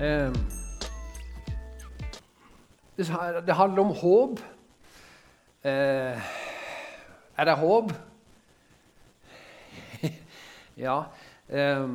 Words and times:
Eh, 0.00 0.32
det 3.46 3.54
handler 3.54 3.80
om 3.82 3.86
håp. 3.86 4.40
Eh, 5.64 6.18
er 7.36 7.44
det 7.44 7.54
håp? 7.54 7.92
ja. 10.86 11.02
Eh, 11.48 11.88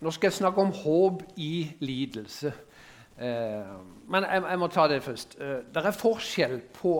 nå 0.00 0.10
skal 0.10 0.26
jeg 0.26 0.32
snakke 0.32 0.60
om 0.60 0.72
håp 0.72 1.22
i 1.36 1.70
lidelse. 1.80 2.52
men 3.20 4.24
jeg, 4.24 4.42
jeg, 4.48 4.58
må 4.58 4.66
ta 4.66 4.88
det 4.88 5.02
først. 5.02 5.38
det 5.74 5.84
er 5.84 5.90
forskjell 5.92 6.60
på, 6.72 6.94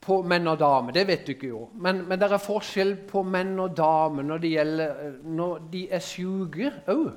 på 0.00 0.22
menn 0.22 0.46
og 0.46 0.58
damer. 0.58 0.92
Det 0.92 1.06
vet 1.06 1.26
du 1.26 1.32
ikke, 1.32 1.48
jo. 1.48 1.68
Men, 1.74 2.04
men 2.08 2.20
det 2.20 2.30
er 2.30 2.38
forskjell 2.38 2.94
på 3.10 3.22
menn 3.26 3.58
og 3.58 3.74
damer 3.76 4.22
når, 4.22 4.38
det 4.38 4.50
gjelder, 4.50 5.12
når 5.24 5.58
de 5.72 5.88
er 5.90 5.98
syke 5.98 6.70
òg. 6.86 7.10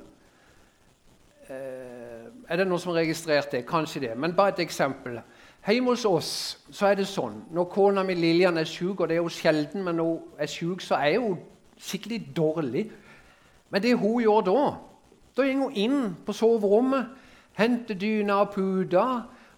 Er 1.48 2.56
det 2.56 2.66
noen 2.68 2.80
som 2.80 2.92
har 2.92 3.02
registrert 3.02 3.52
det? 3.52 3.66
Kanskje 3.66 4.00
det. 4.00 4.16
Men 4.16 4.36
bare 4.36 4.52
et 4.52 4.64
eksempel. 4.66 5.20
Hjemme 5.68 5.90
hos 5.90 6.04
oss 6.04 6.32
så 6.70 6.88
er 6.88 7.00
det 7.00 7.08
sånn 7.08 7.42
når 7.52 7.70
kona 7.72 8.04
mi 8.06 8.16
Lillian 8.16 8.60
er 8.60 8.68
syk, 8.68 9.00
og 9.00 9.08
det 9.08 9.18
er 9.18 9.22
jo 9.22 9.32
sjelden, 9.32 9.84
men 9.84 9.98
når 9.98 10.10
hun 10.10 10.40
er 10.40 10.48
syk, 10.48 10.84
så 10.84 11.00
er 11.00 11.18
hun 11.20 11.38
skikkelig 11.78 12.20
dårlig. 12.36 12.88
Men 13.70 13.82
det 13.82 13.98
hun 13.98 14.22
gjør 14.22 14.44
da 14.46 14.60
Da 15.36 15.44
går 15.44 15.54
hun 15.54 15.74
inn 15.78 16.16
på 16.26 16.32
soverommet, 16.32 17.06
henter 17.54 17.94
dyna 17.94 18.40
og 18.42 18.50
puta, 18.50 19.04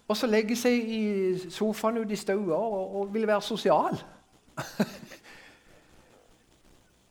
og 0.07 0.17
så 0.17 0.27
legger 0.27 0.55
seg 0.55 0.89
i 0.93 1.49
sofaen 1.49 1.97
ute 1.97 2.13
i 2.13 2.19
stua 2.19 2.57
og, 2.57 2.95
og, 2.95 3.13
vil 3.13 3.27
være 3.27 3.41
sosial. 3.41 3.97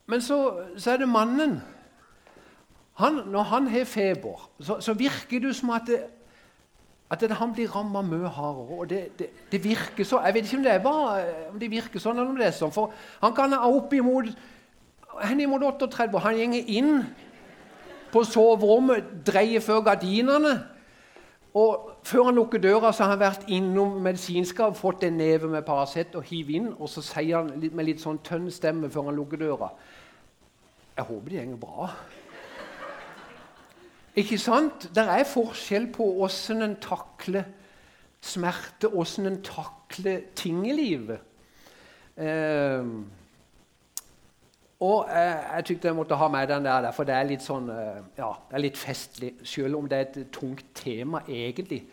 men 0.07 0.21
så, 0.21 0.37
så 0.77 0.91
er 0.91 1.01
det 1.01 1.09
mannen 1.09 1.59
han, 3.01 3.21
når 3.33 3.47
han 3.51 3.67
har 3.73 3.85
feber, 3.89 4.49
så, 4.59 4.79
så, 4.79 4.93
virker 4.97 5.43
det 5.43 5.55
som 5.57 5.73
at, 5.75 5.87
det, 5.87 5.99
at 7.11 7.21
det, 7.21 7.31
han 7.39 7.53
blir 7.53 7.71
ramma 7.73 8.01
mye 8.05 8.29
hardere. 8.29 8.79
og 8.79 8.89
det, 8.89 9.29
det, 9.51 9.63
virker 9.63 10.03
så, 10.07 10.21
Jeg 10.25 10.33
vet 10.33 10.47
ikke 10.47 10.57
om 10.57 10.63
det, 10.63 10.79
bare, 10.83 11.25
om 11.51 11.59
det 11.59 11.71
virker 11.71 11.99
sånn 11.99 12.19
eller 12.19 12.31
om 12.31 12.39
det 12.39 12.49
er 12.49 12.57
sånn. 12.57 12.73
For 12.73 12.93
han 13.21 13.35
kan 13.37 13.53
ha 13.57 13.69
oppimot 13.69 14.31
henimot 15.19 15.63
38. 15.63 16.19
Han 16.19 16.55
går 16.55 16.69
inn 16.71 17.01
på 18.11 18.23
soverommet, 18.27 19.07
dreier 19.27 19.63
før 19.63 19.81
gardinene. 19.87 20.59
Og 21.53 21.87
Før 22.03 22.23
han 22.23 22.35
lukker 22.35 22.57
døra, 22.57 22.89
så 22.91 23.03
har 23.03 23.11
han 23.13 23.19
vært 23.21 23.43
innom 23.53 23.99
medisinskap, 24.01 24.73
fått 24.73 25.03
en 25.05 25.19
neve 25.21 25.45
med 25.51 25.61
Paracet 25.67 26.15
og 26.17 26.23
hiv 26.25 26.49
inn. 26.49 26.71
Og 26.79 26.89
så 26.89 27.03
sier 27.05 27.37
han 27.37 27.51
med 27.61 27.85
litt 27.85 28.01
sånn 28.01 28.17
tønn 28.25 28.47
stemme 28.49 28.89
før 28.89 29.11
han 29.11 29.19
lukker 29.19 29.37
døra 29.37 29.69
Jeg 30.97 31.05
håper 31.05 31.29
det 31.29 31.45
går 31.51 31.59
bra. 31.61 31.91
Ikke 34.15 34.37
sant? 34.41 34.89
Det 34.95 35.03
er 35.07 35.23
forskjell 35.27 35.87
på 35.95 36.07
åssen 36.25 36.61
en 36.65 36.75
takler 36.83 37.47
smerte, 38.21 38.89
åssen 38.91 39.25
en 39.29 39.39
takler 39.43 40.27
ting 40.35 40.65
i 40.69 40.75
livet. 40.75 41.19
Eh, 42.17 42.85
og 44.81 45.09
eh, 45.13 45.39
jeg 45.55 45.65
tykte 45.65 45.89
jeg 45.89 45.97
måtte 45.97 46.17
ha 46.17 46.27
med 46.33 46.47
den 46.49 46.65
der, 46.65 46.89
for 46.91 47.07
det 47.07 47.15
er 47.15 47.27
litt 47.29 47.45
sånn, 47.45 47.69
eh, 47.73 48.03
ja, 48.17 48.31
det 48.49 48.57
er 48.57 48.65
litt 48.65 48.79
festlig. 48.81 49.33
Selv 49.47 49.79
om 49.79 49.89
det 49.89 49.97
er 49.97 50.07
et 50.07 50.31
tungt 50.33 50.65
tema, 50.77 51.23
egentlig, 51.27 51.83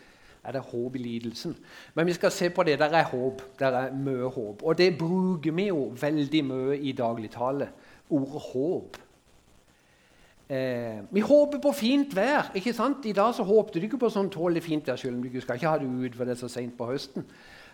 er 0.43 0.55
det 0.55 0.63
håp 0.69 0.95
i 0.95 1.03
lidelsen. 1.03 1.53
Men 1.97 2.07
vi 2.07 2.15
skal 2.15 2.31
se 2.31 2.49
på 2.49 2.63
det. 2.63 2.77
Der 2.79 2.93
er 2.95 3.09
håp. 3.11 3.43
Der 3.59 3.75
er 3.75 3.91
mye 3.93 4.29
håp. 4.31 4.63
Og 4.63 4.77
det 4.77 4.97
bruker 4.97 5.51
vi 5.51 5.67
jo 5.67 5.89
veldig 5.99 6.41
mye 6.47 6.77
i 6.79 6.93
dagligtale. 6.95 7.67
Ordet 8.09 8.45
håp. 8.53 8.97
Eh, 10.49 10.99
vi 11.11 11.19
håper 11.19 11.59
på 11.61 11.71
fint 11.71 12.15
vær. 12.15 12.51
ikke 12.55 12.73
sant? 12.73 13.05
I 13.05 13.11
dag 13.11 13.35
så 13.35 13.43
håpte 13.43 13.79
du 13.79 13.85
ikke 13.85 13.99
på 14.01 14.09
sånn 14.09 14.31
tålelig 14.33 14.63
fint 14.65 14.87
vær, 14.87 14.95
selv 14.97 15.15
om 15.15 15.21
du 15.21 15.27
ikke 15.29 15.41
skal 15.41 15.59
ha 15.61 15.77
det 15.77 15.85
ut 15.85 16.15
for 16.15 16.25
det 16.25 16.33
er 16.33 16.39
så 16.39 16.49
sent 16.49 16.77
på 16.77 16.87
høsten. 16.89 17.25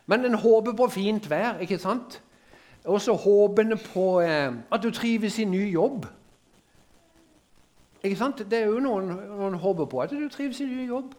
Men 0.07 0.25
en 0.25 0.35
håper 0.35 0.75
på 0.75 0.87
fint 0.91 1.29
vær. 1.29 1.59
ikke 1.59 1.79
sant? 1.79 2.21
Og 2.85 3.01
så 3.01 3.13
håper 3.13 3.63
en 3.63 3.79
på 3.79 4.19
eh, 4.21 4.51
at 4.71 4.83
du 4.83 4.91
trives 4.91 5.39
i 5.39 5.45
ny 5.45 5.71
jobb. 5.71 6.05
Ikke 8.03 8.17
sant? 8.17 8.43
Det 8.51 8.59
er 8.59 8.65
jo 8.65 8.79
noen, 8.83 9.07
noen 9.07 9.53
håper 9.53 9.85
på 9.85 10.01
at 10.01 10.11
du 10.11 10.27
trives 10.29 10.59
i 10.59 10.65
ny 10.65 10.87
jobb. 10.87 11.15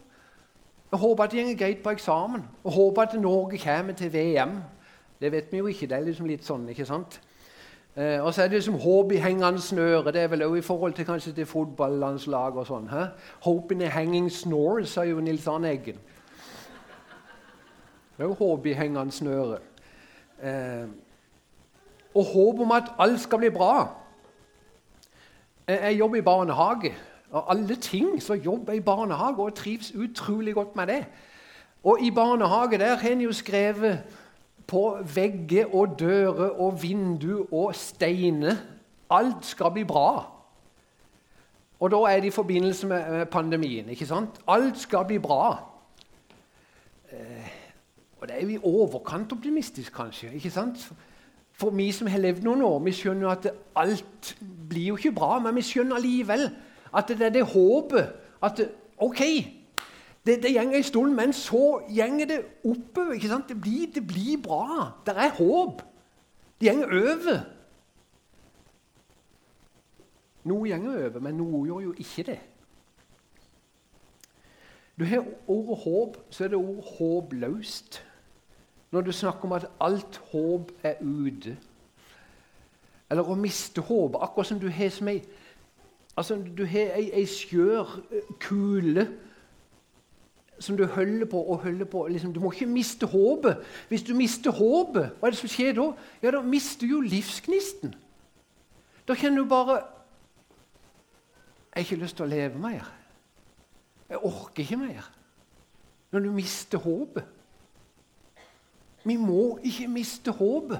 Jeg 0.91 0.99
håper 0.99 1.23
at 1.23 1.31
det 1.31 1.45
går 1.45 1.57
greit 1.65 1.83
på 1.83 1.89
eksamen. 1.89 2.45
Jeg 2.63 2.71
håper 2.71 3.01
at 3.01 3.17
Norge 3.19 3.57
kommer 3.57 3.93
til 3.93 4.13
VM. 4.13 4.59
Det 5.19 5.31
vet 5.31 5.51
vi 5.51 5.57
jo 5.57 5.67
ikke. 5.67 5.87
Det 5.87 5.97
er 5.97 6.05
liksom 6.05 6.29
litt 6.29 6.45
sånn, 6.45 6.69
ikke 6.69 6.85
sant? 6.85 7.19
Eh, 7.97 8.23
og 8.23 8.33
så 8.33 8.43
er 8.43 8.47
det 8.47 8.53
liksom 8.53 8.79
håp 8.79 9.11
i 9.11 9.15
hengende 9.15 9.61
snøre. 9.61 10.11
Det 10.11 10.21
er 10.21 10.27
vel 10.27 10.43
også 10.43 10.55
i 10.55 10.61
forhold 10.61 10.93
til 10.93 11.05
kanskje 11.05 11.31
til 11.33 11.45
fotballandslag 11.45 12.57
og 12.57 12.67
sånn. 12.67 12.89
He? 12.89 13.05
'Hope 13.41 13.73
in 13.73 13.81
a 13.81 13.87
hanging 13.89 14.31
snore', 14.31 14.85
sa 14.85 15.01
jo 15.01 15.19
Nils 15.19 15.47
Arne 15.47 15.69
Eggen. 15.69 15.97
Det 18.17 18.23
er 18.23 18.27
jo 18.27 18.33
håp 18.33 18.65
i 18.65 18.73
hengende 18.73 19.11
snøre. 19.11 19.57
Eh, 20.43 20.87
og 22.15 22.25
håp 22.25 22.59
om 22.59 22.71
at 22.71 22.83
alt 22.99 23.19
skal 23.19 23.37
bli 23.37 23.49
bra. 23.49 23.93
Jeg 25.67 25.99
jobber 25.99 26.17
i 26.17 26.21
barnehage. 26.21 26.93
Og 27.31 27.51
alle 27.51 27.75
ting 27.75 28.23
så 28.23 28.33
jobber 28.33 28.73
jeg 28.73 28.81
i 28.81 28.85
barnehage 28.85 29.43
og 29.43 29.55
trives 29.55 29.95
utrolig 29.95 30.53
godt 30.53 30.75
med 30.75 30.87
det. 30.87 31.05
Og 31.83 31.97
i 32.01 32.11
barnehage 32.11 32.77
der 32.77 32.95
har 32.95 33.09
en 33.09 33.21
jo 33.21 33.33
skrevet 33.33 33.99
på 34.67 34.97
vegger 35.15 35.75
og 35.75 35.99
dører 35.99 36.49
og 36.59 36.81
vindu 36.81 37.47
og 37.51 37.75
steiner. 37.75 38.55
Alt 39.09 39.45
skal 39.45 39.71
bli 39.71 39.83
bra. 39.87 40.25
Og 41.79 41.91
da 41.91 41.97
er 42.09 42.19
det 42.19 42.31
i 42.31 42.35
forbindelse 42.35 42.87
med 42.87 43.25
pandemien. 43.25 43.89
ikke 43.89 44.05
sant? 44.05 44.39
Alt 44.47 44.77
skal 44.77 45.05
bli 45.05 45.19
bra. 45.19 45.63
Eh, 47.11 47.51
og 48.19 48.27
det 48.27 48.35
er 48.35 48.41
jo 48.41 48.49
i 48.49 48.63
overkant 48.63 49.31
optimistisk, 49.31 49.93
kanskje. 49.93 50.33
ikke 50.33 50.49
sant? 50.49 50.91
For 51.53 51.69
vi 51.69 51.91
som 51.91 52.07
har 52.07 52.19
levd 52.21 52.43
noen 52.43 52.61
år, 52.61 52.79
vi 52.79 52.91
skjønner 52.91 53.29
at 53.29 53.47
alt 53.75 54.35
blir 54.69 54.91
jo 54.91 54.97
ikke 54.97 55.11
bra, 55.11 55.39
men 55.39 55.55
vi 55.55 55.61
skjønner 55.65 55.95
allikevel 55.97 56.49
at 56.97 57.07
det 57.07 57.21
er 57.21 57.29
det 57.29 57.45
håpet. 57.45 58.13
At 58.43 58.61
OK, 58.97 59.21
det, 60.27 60.41
det 60.43 60.53
går 60.53 60.75
en 60.75 60.83
stund, 60.83 61.13
men 61.15 61.33
så 61.33 61.81
går 61.87 62.25
det 62.27 62.41
oppover. 62.63 63.13
ikke 63.13 63.27
sant? 63.31 63.49
Det 63.49 63.61
blir, 63.61 63.87
det 63.93 64.07
blir 64.07 64.41
bra. 64.43 64.91
Det 65.05 65.15
er 65.17 65.29
håp. 65.29 65.81
Det 66.61 66.73
går 66.75 66.85
over. 66.85 67.39
Noe 70.47 70.79
går 70.79 71.05
over, 71.05 71.19
men 71.19 71.39
noe 71.39 71.65
gjør 71.67 71.79
jo 71.79 71.93
ikke 71.97 72.23
det. 72.23 72.39
Du 74.99 75.05
har 75.05 75.25
ordet 75.47 75.77
håp, 75.83 76.17
så 76.29 76.43
er 76.43 76.47
det 76.47 76.57
ordet 76.57 76.85
håpløst. 76.97 78.03
Når 78.91 79.01
du 79.01 79.11
snakker 79.11 79.45
om 79.45 79.51
at 79.51 79.69
alt 79.79 80.21
håp 80.31 80.71
er 80.83 80.95
ute. 81.01 81.57
Eller 83.09 83.23
å 83.23 83.35
miste 83.39 83.81
håpet, 83.81 84.19
akkurat 84.21 84.47
som 84.47 84.59
du 84.59 84.67
har 84.69 84.89
som 84.91 85.07
ei 85.07 85.21
altså, 86.17 86.35
du 86.57 86.65
har 86.65 86.95
ei, 86.97 87.11
ei 87.13 87.25
skjør 87.29 87.99
kule 88.43 89.07
som 90.59 90.77
du 90.77 90.85
holder 90.85 91.25
på 91.25 91.41
og 91.41 91.57
holder 91.57 91.85
på. 91.85 92.07
Liksom, 92.07 92.33
du 92.33 92.39
må 92.39 92.51
ikke 92.51 92.65
miste 92.65 93.05
håpet. 93.05 93.57
Hvis 93.87 94.03
du 94.03 94.13
mister 94.15 94.51
håpet, 94.51 95.11
hva 95.19 95.27
er 95.27 95.35
det 95.35 95.39
som 95.39 95.51
skjer 95.51 95.75
da? 95.77 95.91
Ja, 96.21 96.31
Da 96.31 96.41
mister 96.41 96.87
du 96.87 96.97
jo 96.97 97.01
livsgnisten. 97.01 97.95
Da 99.07 99.15
kjenner 99.15 99.43
du 99.43 99.49
bare 99.49 99.83
Jeg 101.75 101.83
har 101.85 101.93
ikke 101.93 102.03
lyst 102.03 102.17
til 102.17 102.25
å 102.25 102.29
leve 102.29 102.59
mer. 102.59 102.87
Jeg 104.09 104.17
orker 104.25 104.63
ikke 104.63 104.77
mer. 104.81 105.09
Når 106.11 106.19
du 106.19 106.31
mister 106.31 106.77
håpet. 106.81 107.23
Vi 109.03 109.15
må 109.15 109.59
ikke 109.63 109.87
miste 109.87 110.31
håpet. 110.31 110.79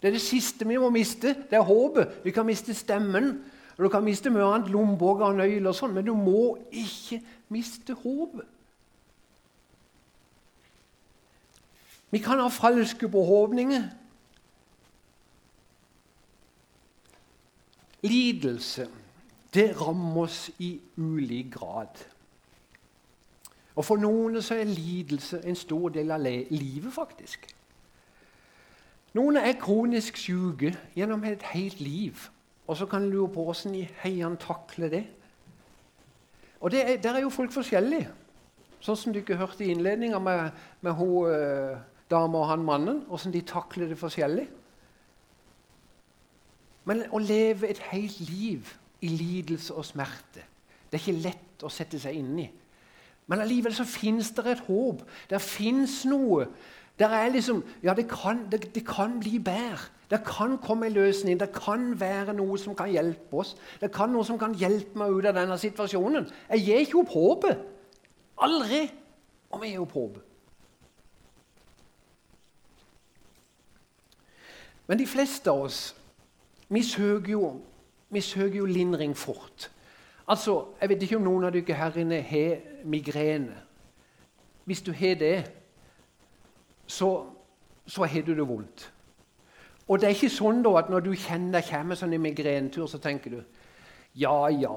Det 0.00 0.08
er 0.08 0.16
det 0.16 0.22
siste 0.24 0.64
vi 0.64 0.78
må 0.80 0.88
miste. 0.90 1.34
Det 1.50 1.58
er 1.58 1.66
håpet. 1.68 2.22
Vi 2.24 2.32
kan 2.32 2.46
miste 2.46 2.74
stemmen. 2.74 3.42
Og 3.76 3.84
Du 3.84 3.88
kan 3.88 4.04
miste 4.04 4.30
mye 4.30 4.44
annet, 4.44 4.70
lommeboka 4.72 5.24
og 5.24 5.36
nøkler, 5.36 5.68
og 5.68 5.74
sånn, 5.74 5.94
men 5.96 6.04
du 6.04 6.14
må 6.14 6.58
ikke 6.72 7.20
miste 7.48 7.94
håpet. 7.96 8.48
Vi 12.10 12.18
kan 12.18 12.40
ha 12.40 12.48
falske 12.48 13.10
forhåpninger. 13.10 13.82
Lidelse 18.02 18.88
det 19.54 19.80
rammer 19.80 20.22
oss 20.22 20.50
i 20.58 20.80
ulik 20.96 21.52
grad. 21.52 22.04
Og 23.74 23.84
For 23.84 23.96
noen 23.96 24.42
så 24.42 24.54
er 24.60 24.68
lidelse 24.68 25.40
en 25.44 25.56
stor 25.56 25.88
del 25.88 26.10
av 26.10 26.20
livet, 26.20 26.92
faktisk. 26.92 27.46
Noen 29.14 29.40
er 29.40 29.58
kronisk 29.58 30.16
syke 30.20 30.76
gjennom 30.94 31.24
et 31.24 31.42
helt 31.42 31.80
liv. 31.80 32.28
Og 32.66 32.76
så 32.76 32.86
kan 32.86 33.02
en 33.02 33.10
lure 33.10 33.28
på 33.28 33.44
hvordan 33.44 33.74
i 33.74 33.88
heian 34.02 34.36
takler 34.36 34.88
det. 34.88 35.04
Og 36.60 36.70
det 36.70 36.90
er, 36.90 36.96
Der 36.96 37.14
er 37.14 37.20
jo 37.20 37.30
folk 37.30 37.52
forskjellige. 37.52 38.10
Sånn 38.80 38.96
som 38.96 39.12
du 39.12 39.18
ikke 39.18 39.36
hørte 39.36 39.64
i 39.64 39.72
innledninga 39.74 40.18
med, 40.18 40.50
med 40.80 40.92
hun, 40.92 41.32
eh, 41.32 41.78
dama 42.10 42.42
og 42.42 42.50
han 42.50 42.64
mannen, 42.66 43.04
hvordan 43.08 43.34
de 43.34 43.42
takler 43.46 43.90
det 43.90 43.98
forskjellig. 44.00 44.46
Men 46.88 47.04
å 47.12 47.20
leve 47.22 47.68
et 47.70 47.78
helt 47.90 48.18
liv 48.24 48.72
i 49.00 49.08
lidelse 49.08 49.74
og 49.74 49.86
smerte, 49.86 50.46
Det 50.90 50.98
er 50.98 51.04
ikke 51.04 51.22
lett 51.22 51.62
å 51.62 51.68
sette 51.70 52.00
seg 52.02 52.16
inn 52.18 52.38
i. 52.42 52.48
Men 53.30 53.44
allikevel 53.44 53.74
så 53.76 53.84
fins 53.86 54.32
det 54.34 54.42
et 54.50 54.62
håp. 54.66 55.04
Det 55.30 55.38
fins 55.38 56.00
noe. 56.10 56.48
Der 56.98 57.12
er 57.14 57.28
liksom, 57.30 57.62
ja, 57.82 57.94
det 57.94 58.08
kan, 58.10 58.40
det, 58.50 58.74
det 58.74 58.82
kan 58.86 59.20
bli 59.20 59.38
bedre. 59.38 59.86
Det 60.10 60.18
kan 60.26 60.56
komme 60.58 60.88
en 60.88 60.96
løsning. 60.96 61.38
Det 61.38 61.52
kan 61.54 61.92
være 62.00 62.34
noe 62.34 62.58
som 62.58 62.74
kan 62.74 62.90
hjelpe 62.90 63.38
oss. 63.38 63.54
Det 63.80 63.92
kan 63.94 64.10
noe 64.10 64.26
som 64.26 64.38
kan 64.40 64.56
hjelpe 64.58 64.98
meg 64.98 65.14
ut 65.14 65.30
av 65.30 65.38
denne 65.38 65.58
situasjonen. 65.62 66.26
Jeg 66.50 66.64
gir 66.66 66.82
ikke 66.82 66.98
opp 67.04 67.14
håpet. 67.14 67.62
Aldri 68.42 68.82
om 69.54 69.62
jeg 69.62 69.76
gir 69.76 69.84
opp 69.84 69.94
håpet. 69.94 70.29
Men 74.90 74.98
de 74.98 75.06
fleste 75.06 75.50
av 75.50 75.68
oss 75.68 75.80
vi 76.70 76.80
søker 76.82 77.30
jo, 77.36 77.48
vi 78.10 78.20
søker 78.20 78.56
jo 78.58 78.66
lindring 78.66 79.12
fort. 79.16 79.70
Altså, 80.26 80.64
Jeg 80.80 80.88
vet 80.88 81.02
ikke 81.02 81.16
om 81.16 81.28
noen 81.28 81.44
av 81.46 81.52
dere 81.54 81.76
her 81.78 81.98
inne 81.98 82.18
har 82.26 82.56
migrene. 82.84 83.54
Hvis 84.66 84.82
du 84.82 84.90
har 84.92 85.14
det, 85.14 85.50
så, 86.86 87.26
så 87.86 88.04
har 88.04 88.26
du 88.26 88.34
det 88.34 88.48
vondt. 88.48 88.88
Og 89.86 90.00
det 90.00 90.08
er 90.08 90.16
ikke 90.18 90.30
sånn 90.30 90.62
da 90.66 90.74
at 90.82 90.90
når 90.90 91.06
du 91.06 91.12
kjenner 91.14 91.60
det 91.60 91.70
kommer 91.70 91.98
sånn 91.98 92.14
en 92.14 92.22
migrenetur, 92.26 92.86
så 92.90 92.98
tenker 92.98 93.30
du 93.30 93.40
ja, 94.18 94.48
ja. 94.50 94.74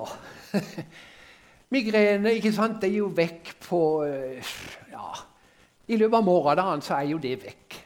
Migrene 1.74 2.36
ikke 2.38 2.54
sant, 2.54 2.78
det 2.82 2.92
er 2.92 3.00
jo 3.00 3.10
vekk 3.18 3.56
på 3.66 3.82
ja, 4.94 5.10
I 5.90 5.98
løpet 5.98 6.22
av 6.22 6.30
morgendagen 6.30 6.86
så 6.86 7.00
er 7.02 7.12
jo 7.16 7.22
det 7.22 7.36
vekk. 7.42 7.82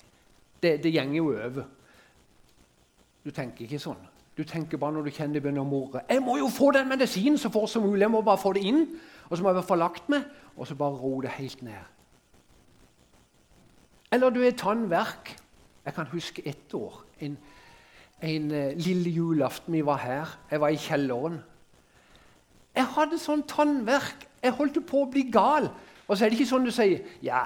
Det, 0.59 0.75
det 0.83 0.91
gjenger 0.91 1.21
jo 1.21 1.31
over. 1.31 1.73
Du 3.27 3.33
tenker 3.35 3.65
ikke 3.65 3.81
sånn. 3.83 3.99
Du 4.37 4.45
tenker 4.47 4.79
bare 4.79 4.95
når 4.95 5.09
du 5.09 5.11
kjenner 5.11 5.35
det 5.35 5.41
begynner 5.43 5.65
å 5.65 5.67
morre. 5.67 6.05
'Jeg 6.07 6.21
må 6.23 6.37
jo 6.37 6.47
få 6.47 6.71
den 6.71 6.87
medisinen 6.87 7.37
så 7.37 7.49
fort 7.51 7.69
som 7.69 7.83
mulig.' 7.83 8.05
Jeg 8.05 8.11
må 8.13 8.21
bare 8.21 8.39
få 8.39 8.53
det 8.53 8.63
inn, 8.63 8.85
og 9.27 9.37
så 9.37 9.43
må 9.43 9.51
jeg 9.51 9.65
få 9.67 9.75
lagt 9.75 10.07
meg, 10.09 10.23
og 10.55 10.67
så 10.67 10.75
bare 10.75 10.95
ro 10.95 11.19
det 11.21 11.33
helt 11.35 11.61
ned. 11.61 11.83
Eller 14.11 14.29
du 14.29 14.39
er 14.45 14.55
tannverk. 14.55 15.35
Jeg 15.85 15.93
kan 15.93 16.07
huske 16.07 16.47
ett 16.47 16.73
år. 16.73 17.03
En, 17.19 17.37
en 18.21 18.51
uh, 18.51 18.71
lille 18.77 19.09
julaften 19.09 19.73
vi 19.73 19.85
var 19.85 19.97
her. 19.97 20.39
Jeg 20.51 20.61
var 20.61 20.69
i 20.69 20.79
kjelleren. 20.79 21.43
Jeg 22.75 22.85
hadde 22.95 23.19
sånn 23.19 23.43
tannverk. 23.43 24.27
Jeg 24.43 24.55
holdt 24.55 24.79
på 24.87 25.03
å 25.03 25.11
bli 25.11 25.27
gal. 25.31 25.67
Og 26.07 26.15
så 26.15 26.23
er 26.23 26.31
det 26.31 26.37
ikke 26.37 26.47
sånn 26.47 26.67
du 26.67 26.71
sier 26.71 27.03
ja, 27.25 27.41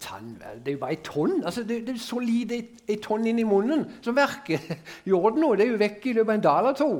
tannvel, 0.00 0.60
det 0.64 0.72
er 0.72 0.76
jo 0.78 0.82
bare 0.86 0.96
et 0.96 1.04
tonn. 1.04 1.42
Altså, 1.44 1.66
det, 1.68 1.82
det, 1.84 1.96
er 1.98 2.00
så 2.00 2.20
lite 2.22 2.60
et 2.88 3.02
tonn 3.04 3.26
inni 3.28 3.44
munnen 3.44 3.84
som 4.04 4.16
verker. 4.16 4.62
Gjør 5.08 5.34
det 5.34 5.42
noe? 5.42 5.58
Det 5.60 5.66
er 5.66 5.74
jo 5.74 5.82
vekk 5.82 6.08
i 6.08 6.14
løpet 6.16 6.30
av 6.30 6.38
en 6.38 6.46
dag 6.46 6.60
eller 6.62 6.78
to. 6.80 6.90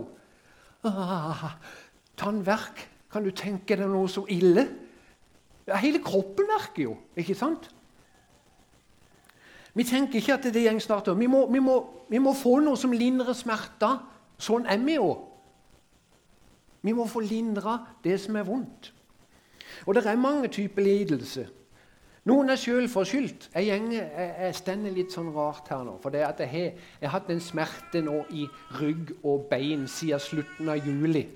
Ah, 0.84 1.46
tannverk. 2.20 2.84
Kan 3.14 3.24
du 3.24 3.32
tenke 3.32 3.78
deg 3.78 3.88
noe 3.88 4.10
så 4.12 4.26
ille? 4.28 4.66
Ja, 5.64 5.78
hele 5.80 6.02
kroppen 6.04 6.50
verker 6.50 6.82
jo, 6.90 6.96
ikke 7.16 7.36
sant? 7.38 7.70
Vi 9.74 9.86
tenker 9.88 10.20
ikke 10.20 10.36
at 10.36 10.48
det 10.54 10.64
går 10.66 10.78
snart 10.82 11.08
over. 11.08 11.18
Vi, 11.18 11.26
vi, 11.26 11.62
vi, 12.12 12.18
må 12.22 12.34
få 12.36 12.58
noe 12.62 12.78
som 12.78 12.92
lindrer 12.94 13.34
smerter. 13.34 14.02
Sånn 14.38 14.68
er 14.70 14.82
vi 14.84 14.98
jo. 14.98 15.08
Vi 16.84 16.92
må 16.92 17.08
få 17.10 17.24
lindra 17.24 17.78
det 18.04 18.18
som 18.22 18.36
er 18.36 18.46
vondt. 18.46 18.92
Og 19.86 19.94
det 19.94 20.06
er 20.06 20.16
mange 20.16 20.48
typer 20.48 20.82
lidelse. 20.82 21.46
Noen 22.24 22.48
er 22.48 22.56
selvforskyldt. 22.56 23.50
Jeg, 23.52 23.66
jeg, 23.92 24.04
jeg 24.16 24.56
stender 24.56 24.94
litt 24.96 25.12
sånn 25.12 25.28
rart 25.34 25.68
her 25.68 25.82
nå. 25.84 25.98
For 26.00 26.14
jeg 26.16 26.24
har, 26.24 26.44
jeg 26.48 27.04
har 27.04 27.12
hatt 27.18 27.32
en 27.34 27.42
smerte 27.44 28.00
nå 28.04 28.22
i 28.32 28.46
rygg 28.78 29.12
og 29.20 29.44
bein 29.50 29.84
siden 29.90 30.22
slutten 30.24 30.70
av 30.72 30.80
juli. 30.80 31.26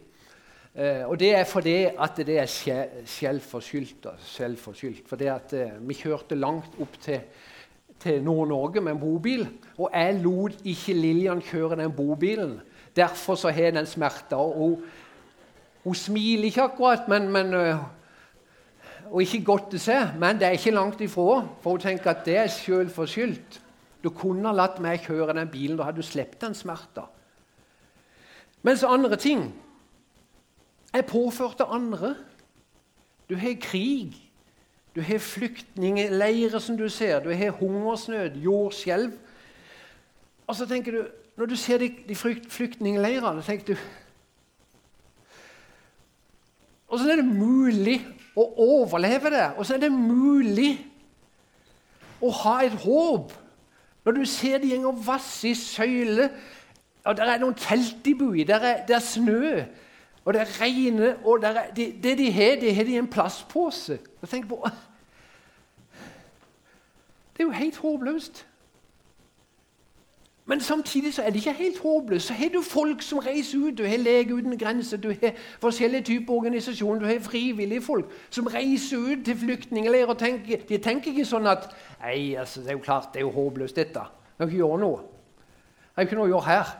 Eh, 0.73 1.03
og 1.05 1.19
det 1.21 1.35
er 1.37 1.45
fordi 1.49 1.77
at 1.93 2.23
det 2.25 2.39
er 2.41 2.49
selvforskyldt. 3.05 4.09
selvforskyldt. 4.31 5.05
Fordi 5.09 5.29
at 5.33 5.53
eh, 5.59 5.77
vi 5.85 5.99
kjørte 5.99 6.41
langt 6.41 6.81
opp 6.81 6.97
til, 7.05 7.21
til 8.01 8.25
Nord-Norge 8.25 8.81
med 8.81 8.97
en 8.97 9.03
bobil. 9.03 9.45
Og 9.77 9.93
jeg 9.93 10.21
lot 10.23 10.65
ikke 10.65 10.97
Lillian 10.97 11.45
kjøre 11.45 11.83
den 11.83 11.93
bobilen. 11.93 12.57
Derfor 12.97 13.37
så 13.37 13.53
har 13.53 13.69
jeg 13.69 13.77
den 13.77 13.87
smerta. 13.87 14.41
Hun, 14.41 14.81
hun 15.85 15.95
smiler 15.95 16.49
ikke 16.49 16.71
akkurat, 16.71 17.09
men, 17.13 17.29
men 17.29 17.55
uh, 17.55 17.85
og 19.11 19.23
ikke 19.23 19.45
godt 19.45 19.75
å 19.75 19.81
se, 19.81 19.97
men 20.21 20.39
det 20.39 20.47
er 20.49 20.57
ikke 20.59 20.75
langt 20.77 21.01
ifra. 21.05 21.43
For 21.63 21.77
hun 21.77 21.83
tenker 21.83 22.13
at 22.13 22.25
det 22.27 22.37
er 22.41 22.53
selvforskyldt. 22.53 23.61
Du 24.05 24.11
kunne 24.15 24.47
ha 24.47 24.55
latt 24.55 24.79
meg 24.83 25.03
kjøre 25.07 25.35
den 25.37 25.51
bilen, 25.51 25.79
da 25.79 25.89
hadde 25.89 26.03
du 26.03 26.07
sluppet 26.07 26.41
den 26.45 26.55
smerta. 26.55 27.09
Mens 28.63 28.85
andre 28.87 29.17
ting 29.19 29.49
er 30.95 31.07
påført 31.07 31.61
av 31.65 31.75
andre. 31.75 32.15
Du 33.29 33.37
har 33.37 33.57
krig, 33.61 34.17
du 34.95 35.03
har 35.05 35.21
flyktningleirer 35.23 36.59
som 36.63 36.79
du 36.79 36.89
ser, 36.89 37.21
du 37.23 37.33
har 37.35 37.57
hungersnød, 37.59 38.39
jordskjelv. 38.43 39.13
Og 40.47 40.57
så 40.57 40.67
tenker 40.67 40.93
du, 40.93 41.07
Når 41.39 41.47
du 41.47 41.57
ser 41.57 41.79
de, 41.79 41.87
de 42.09 42.15
flyktningleirene, 42.51 43.43
tenker 43.47 43.75
du 43.75 43.77
Åssen 46.89 47.11
er 47.11 47.21
det 47.21 47.25
mulig 47.25 48.01
å 48.39 48.47
overleve 48.63 49.33
det. 49.35 49.47
Og 49.57 49.67
så 49.67 49.77
er 49.77 49.85
det 49.87 49.93
mulig 49.93 50.73
å 52.23 52.31
ha 52.43 52.61
et 52.67 52.75
håp 52.85 53.35
når 54.07 54.17
du 54.17 54.25
ser 54.25 54.63
de 54.63 54.71
gjenger 54.73 55.01
vasse 55.05 55.51
i 55.51 55.57
søyler, 55.59 56.31
og 57.05 57.17
der 57.19 57.29
er 57.29 57.41
noen 57.43 57.57
telt 57.59 57.99
de 58.05 58.15
i, 58.41 58.45
der 58.49 58.63
er, 58.65 58.79
det 58.89 58.97
er 58.97 59.05
snø, 59.05 59.65
og 60.25 60.35
det 60.35 60.47
regner 60.61 61.19
og 61.25 61.45
er, 61.45 61.71
det, 61.77 61.91
det 62.03 62.15
de 62.19 62.31
har, 62.33 62.57
det 62.61 62.75
har 62.77 62.85
de 62.89 62.95
i 62.95 63.01
en 63.01 63.11
plastpose. 63.11 63.99
Tenk 64.29 64.49
på 64.49 64.63
Det 67.37 67.45
er 67.45 67.47
jo 67.47 67.51
helt 67.55 67.77
håpløst. 67.77 68.47
Men 70.49 70.61
samtidig 70.61 71.15
så 71.15 71.23
er 71.23 71.31
det 71.31 71.37
ikke 71.37 71.53
helt 71.53 71.79
håpløst. 71.79 72.27
Så 72.27 72.33
har 72.33 72.49
du 72.49 72.63
folk 72.63 73.03
som 73.03 73.19
reiser 73.19 73.59
ut. 73.59 73.79
Du 73.79 73.85
har 73.85 73.97
Lege 73.97 74.35
uten 74.35 74.59
grenser, 74.59 74.97
du 74.97 75.09
har 75.09 75.33
forskjellige 75.61 76.03
typer 76.03 76.35
organisasjoner, 76.35 77.01
du 77.01 77.07
har 77.07 77.21
frivillige 77.21 77.83
folk 77.83 78.07
som 78.31 78.47
reiser 78.47 78.99
ut 78.99 79.25
til 79.25 79.37
flyktningleirer. 79.37 80.07
og 80.07 80.19
tenker, 80.19 80.57
De 80.69 80.79
tenker 80.79 81.11
ikke 81.11 81.25
sånn 81.29 81.47
at 81.47 81.69
Nei, 82.01 82.35
altså, 82.35 82.61
det 82.61 82.69
er 82.69 82.73
jo 82.73 82.79
klart, 82.79 83.13
det 83.13 83.21
er 83.21 83.27
jo 83.27 83.31
håpløst, 83.31 83.77
dette. 83.77 84.01
Vi 84.01 84.39
kan 84.39 84.49
ikke 84.49 84.57
gjøre 84.57 84.81
noe. 84.81 84.99
Det 84.99 85.95
har 85.97 86.09
ikke 86.09 86.17
noe 86.17 86.29
å 86.31 86.33
gjøre 86.33 86.49
her. 86.49 86.75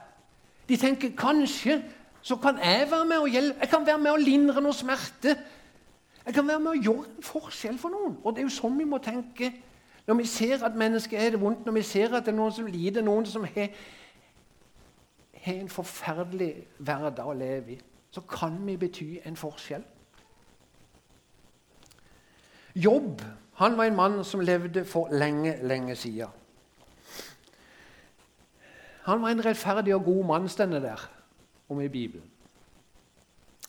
De 0.69 0.77
tenker 0.77 1.13
kanskje 1.17 1.83
så 2.23 2.37
kan 2.37 2.59
jeg 2.65 2.89
være 2.91 3.05
med 3.05 3.17
og 3.19 3.29
hjelpe. 3.29 3.59
Jeg 3.61 3.69
kan 3.69 3.87
være 3.87 3.99
med 3.99 4.13
å 4.13 4.17
lindre 4.17 4.61
noe 4.65 4.73
smerte. 4.73 5.37
Jeg 6.27 6.35
kan 6.35 6.49
være 6.49 6.61
med 6.61 6.73
å 6.73 6.83
gjøre 6.83 7.05
en 7.17 7.23
forskjell 7.25 7.79
for 7.79 7.93
noen. 7.93 8.17
Og 8.25 8.35
det 8.35 8.43
er 8.43 8.49
jo 8.49 8.57
sånn 8.57 8.79
vi 8.79 8.89
må 8.89 8.99
tenke 8.99 9.53
når 10.09 10.15
vi 10.15 10.25
ser 10.25 10.65
at 10.65 10.77
mennesker 10.77 11.19
er 11.21 11.31
det 11.31 11.41
vondt, 11.41 11.67
når 11.67 11.73
vi 11.73 11.83
ser 11.83 12.15
at 12.17 12.25
det 12.25 12.33
er 12.33 12.37
noen 12.37 12.53
som 12.53 12.67
lider, 12.67 13.05
noen 13.05 13.27
som 13.29 13.45
har, 13.45 13.69
har 15.33 15.59
en 15.61 15.69
forferdelig 15.69 16.53
hverdag 16.79 17.29
å 17.29 17.37
leve 17.37 17.75
i, 17.75 17.81
så 18.11 18.23
kan 18.25 18.57
vi 18.65 18.79
bety 18.81 19.09
en 19.29 19.37
forskjell. 19.37 19.85
Jobb 22.79 23.21
han 23.59 23.77
var 23.77 23.91
en 23.91 23.97
mann 23.97 24.25
som 24.25 24.41
levde 24.41 24.85
for 24.87 25.11
lenge, 25.11 25.57
lenge 25.67 25.97
siden. 25.97 26.29
Han 29.03 29.23
var 29.23 29.29
en 29.29 29.45
rettferdig 29.45 29.95
og 29.95 30.05
god 30.05 30.25
mann, 30.25 30.49
stender 30.49 30.81
der 30.81 31.11
om 31.69 31.81
i 31.81 31.89
Bibelen. 31.89 32.31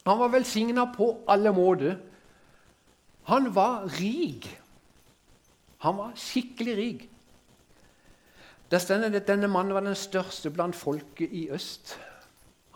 Han 0.05 0.19
var 0.19 0.27
velsigna 0.27 0.85
på 0.93 1.23
alle 1.27 1.53
måter. 1.53 1.95
Han 3.23 3.55
var 3.55 3.89
rik. 3.99 4.58
Han 5.79 5.97
var 5.97 6.11
skikkelig 6.15 6.77
rik. 6.77 7.09
Der 8.71 8.77
stender 8.77 9.09
det 9.09 9.21
at 9.21 9.27
denne 9.27 9.47
mannen 9.47 9.73
var 9.73 9.79
den 9.79 9.95
største 9.95 10.49
blant 10.49 10.75
folket 10.75 11.29
i 11.31 11.49
øst. 11.49 11.99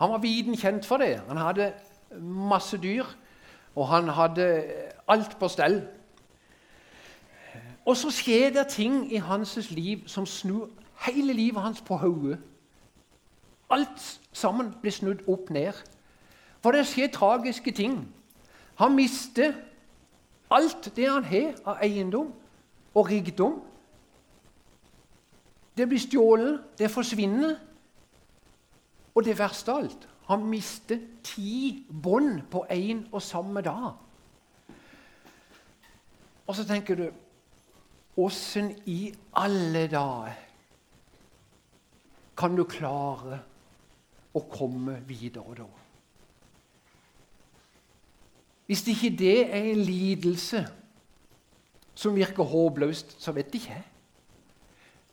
Han 0.00 0.10
var 0.10 0.18
viden 0.18 0.56
kjent 0.56 0.86
for 0.86 0.96
det. 0.96 1.22
Han 1.28 1.36
hadde 1.36 1.72
masse 2.20 2.78
dyr, 2.78 3.04
og 3.74 3.88
han 3.88 4.08
hadde 4.08 4.64
alt 5.08 5.38
på 5.38 5.48
stell. 5.48 5.82
Og 7.84 7.96
så 7.96 8.10
skjer 8.10 8.50
det 8.50 8.66
ting 8.68 9.12
i 9.12 9.16
hans 9.16 9.70
liv 9.70 10.08
som 10.08 10.26
snur 10.26 10.70
hele 11.06 11.32
livet 11.32 11.62
hans 11.62 11.80
på 11.80 11.96
hodet. 11.96 12.38
Alt 13.70 14.20
sammen 14.32 14.74
blir 14.80 14.92
snudd 14.92 15.28
opp 15.28 15.50
ned. 15.50 15.72
For 16.62 16.72
det 16.72 16.86
skjer 16.88 17.12
tragiske 17.12 17.72
ting. 17.72 18.08
Han 18.74 18.96
mister 18.96 19.52
alt 20.50 20.96
det 20.96 21.10
han 21.10 21.24
har 21.24 21.52
av 21.64 21.82
eiendom 21.82 22.32
og 22.94 23.10
rikdom. 23.10 23.60
Det 25.76 25.88
blir 25.88 25.98
stjålet, 25.98 26.60
det 26.78 26.90
forsvinner. 26.90 27.56
Og 29.14 29.24
det 29.24 29.38
verste 29.38 29.72
av 29.72 29.84
alt 29.84 30.08
han 30.24 30.46
mister 30.48 31.00
ti 31.24 31.84
bånd 31.90 32.46
på 32.50 32.64
én 32.72 33.02
og 33.12 33.22
samme 33.22 33.60
dag. 33.60 33.92
Og 36.46 36.56
så 36.56 36.64
tenker 36.64 36.96
du 36.96 37.06
Åssen 38.16 38.70
i 38.86 39.10
alle 39.34 39.88
dager 39.90 40.36
kan 42.38 42.54
du 42.54 42.62
klare 42.66 43.40
å 44.34 44.42
komme 44.50 45.00
videre 45.06 45.56
da? 45.58 45.66
Hvis 48.66 48.84
ikke 48.90 49.10
det 49.18 49.36
er 49.44 49.68
en 49.72 49.82
lidelse 49.82 50.62
som 51.94 52.16
virker 52.16 52.42
håpløst, 52.42 53.16
så 53.22 53.32
vet 53.32 53.54
ikke. 53.54 53.82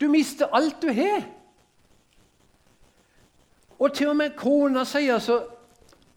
Du 0.02 0.08
mister 0.10 0.48
alt 0.54 0.82
du 0.82 0.94
har. 0.94 1.26
Og 3.80 3.94
til 3.94 4.08
og 4.08 4.16
med 4.16 4.38
kona 4.38 4.84
sier 4.86 5.20
så 5.20 5.40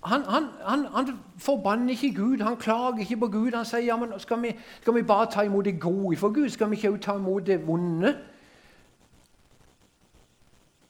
han, 0.05 0.23
han, 0.29 0.49
han, 0.65 0.85
han, 0.93 1.19
forbanner 1.39 1.91
ikke 1.91 2.15
Gud, 2.15 2.43
han 2.45 2.57
klager 2.57 2.99
ikke 2.99 3.17
på 3.17 3.29
Gud. 3.29 3.55
Han 3.57 3.65
sier 3.65 3.87
ja, 3.87 3.97
men 3.97 4.13
skal 4.21 4.43
vi, 4.43 4.53
skal 4.81 4.95
vi 4.95 5.03
bare 5.03 5.31
ta 5.33 5.43
imot 5.43 5.65
det 5.65 5.81
gode 5.81 6.17
for 6.17 6.29
Gud? 6.29 6.49
Skal 6.49 6.71
vi 6.71 6.77
ikke 6.77 6.99
ta 6.99 7.17
imot 7.17 7.47
det 7.47 7.67
vonde? 7.67 8.13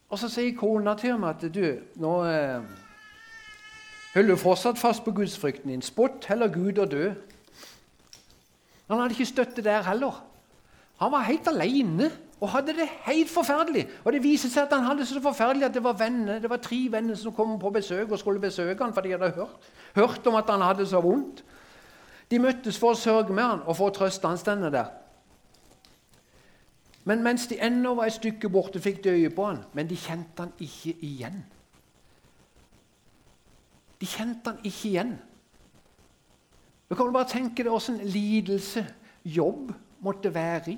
Og 0.09 0.19
så 0.19 0.29
sier 0.29 0.57
kona 0.59 0.95
til 0.95 1.15
ham 1.15 1.25
at 1.25 1.47
du, 1.55 1.63
nå 1.99 2.11
eh, 2.25 2.67
holder 4.15 4.35
du 4.35 4.37
fortsatt 4.37 4.79
fast 4.79 5.05
på 5.05 5.15
gudsfrykten 5.15 5.71
din. 5.71 5.83
Spott 5.83 6.27
heller 6.29 6.49
Gud 6.49 6.79
og 6.79 6.91
dø. 6.91 7.13
Han 8.95 9.03
hadde 9.03 9.17
ikke 9.17 9.27
støtte 9.27 9.63
der 9.67 9.83
heller. 9.83 10.23
Han 11.03 11.11
var 11.11 11.27
helt 11.27 11.49
alene 11.51 12.13
og 12.41 12.51
hadde 12.53 12.77
det 12.77 12.87
helt 13.09 13.31
forferdelig. 13.31 13.89
Og 14.05 14.13
Det 14.13 14.23
viser 14.23 14.49
seg 14.53 14.69
at 14.69 14.77
han 14.77 14.85
hadde 14.87 15.03
det 15.03 15.09
så 15.09 15.21
forferdelig 15.23 15.67
at 15.67 15.75
det 15.75 15.83
var 15.83 15.97
venner, 15.99 16.39
det 16.39 16.51
var 16.51 16.63
tre 16.63 16.79
venner 16.91 17.19
som 17.19 17.35
kom 17.35 17.59
på 17.59 17.71
besøk 17.75 18.11
og 18.11 18.19
skulle 18.19 18.41
besøke 18.41 18.85
han, 18.85 18.95
for 18.95 19.01
de 19.01 19.11
hadde 19.11 19.33
hørt, 19.35 19.71
hørt 19.97 20.27
om 20.27 20.35
at 20.39 20.51
han 20.51 20.63
hadde 20.63 20.87
så 20.87 21.01
vondt. 21.03 21.43
De 22.31 22.39
møttes 22.39 22.79
for 22.79 22.95
å 22.95 22.99
sørge 22.99 23.35
med 23.35 23.43
han 23.43 23.65
og 23.67 23.77
for 23.77 23.91
å 23.91 23.97
trøste 23.97 24.31
han 24.31 24.39
stende 24.39 24.71
der. 24.71 24.93
Men 27.05 27.23
mens 27.23 27.49
de 27.51 27.59
ennå 27.61 27.97
var 27.99 28.07
et 28.07 28.17
stykke 28.21 28.49
borte, 28.49 28.81
fikk 28.81 29.03
de 29.05 29.11
øye 29.11 29.35
på 29.35 29.51
han, 29.51 29.65
men 29.75 29.91
de 29.91 29.99
kjente 29.99 30.47
han 30.47 30.55
ikke 30.63 30.95
igjen. 31.03 31.43
De 34.01 34.07
kjente 34.07 34.53
han 34.55 34.63
ikke 34.63 34.89
igjen. 34.89 35.17
Du 36.95 36.99
kan 37.01 37.11
bare 37.11 37.27
tenke 37.27 37.65
deg 37.67 37.75
åssen 37.75 37.97
lidelse 38.07 38.85
jobb 39.27 39.73
måtte 40.07 40.31
være 40.31 40.71
i. 40.71 40.75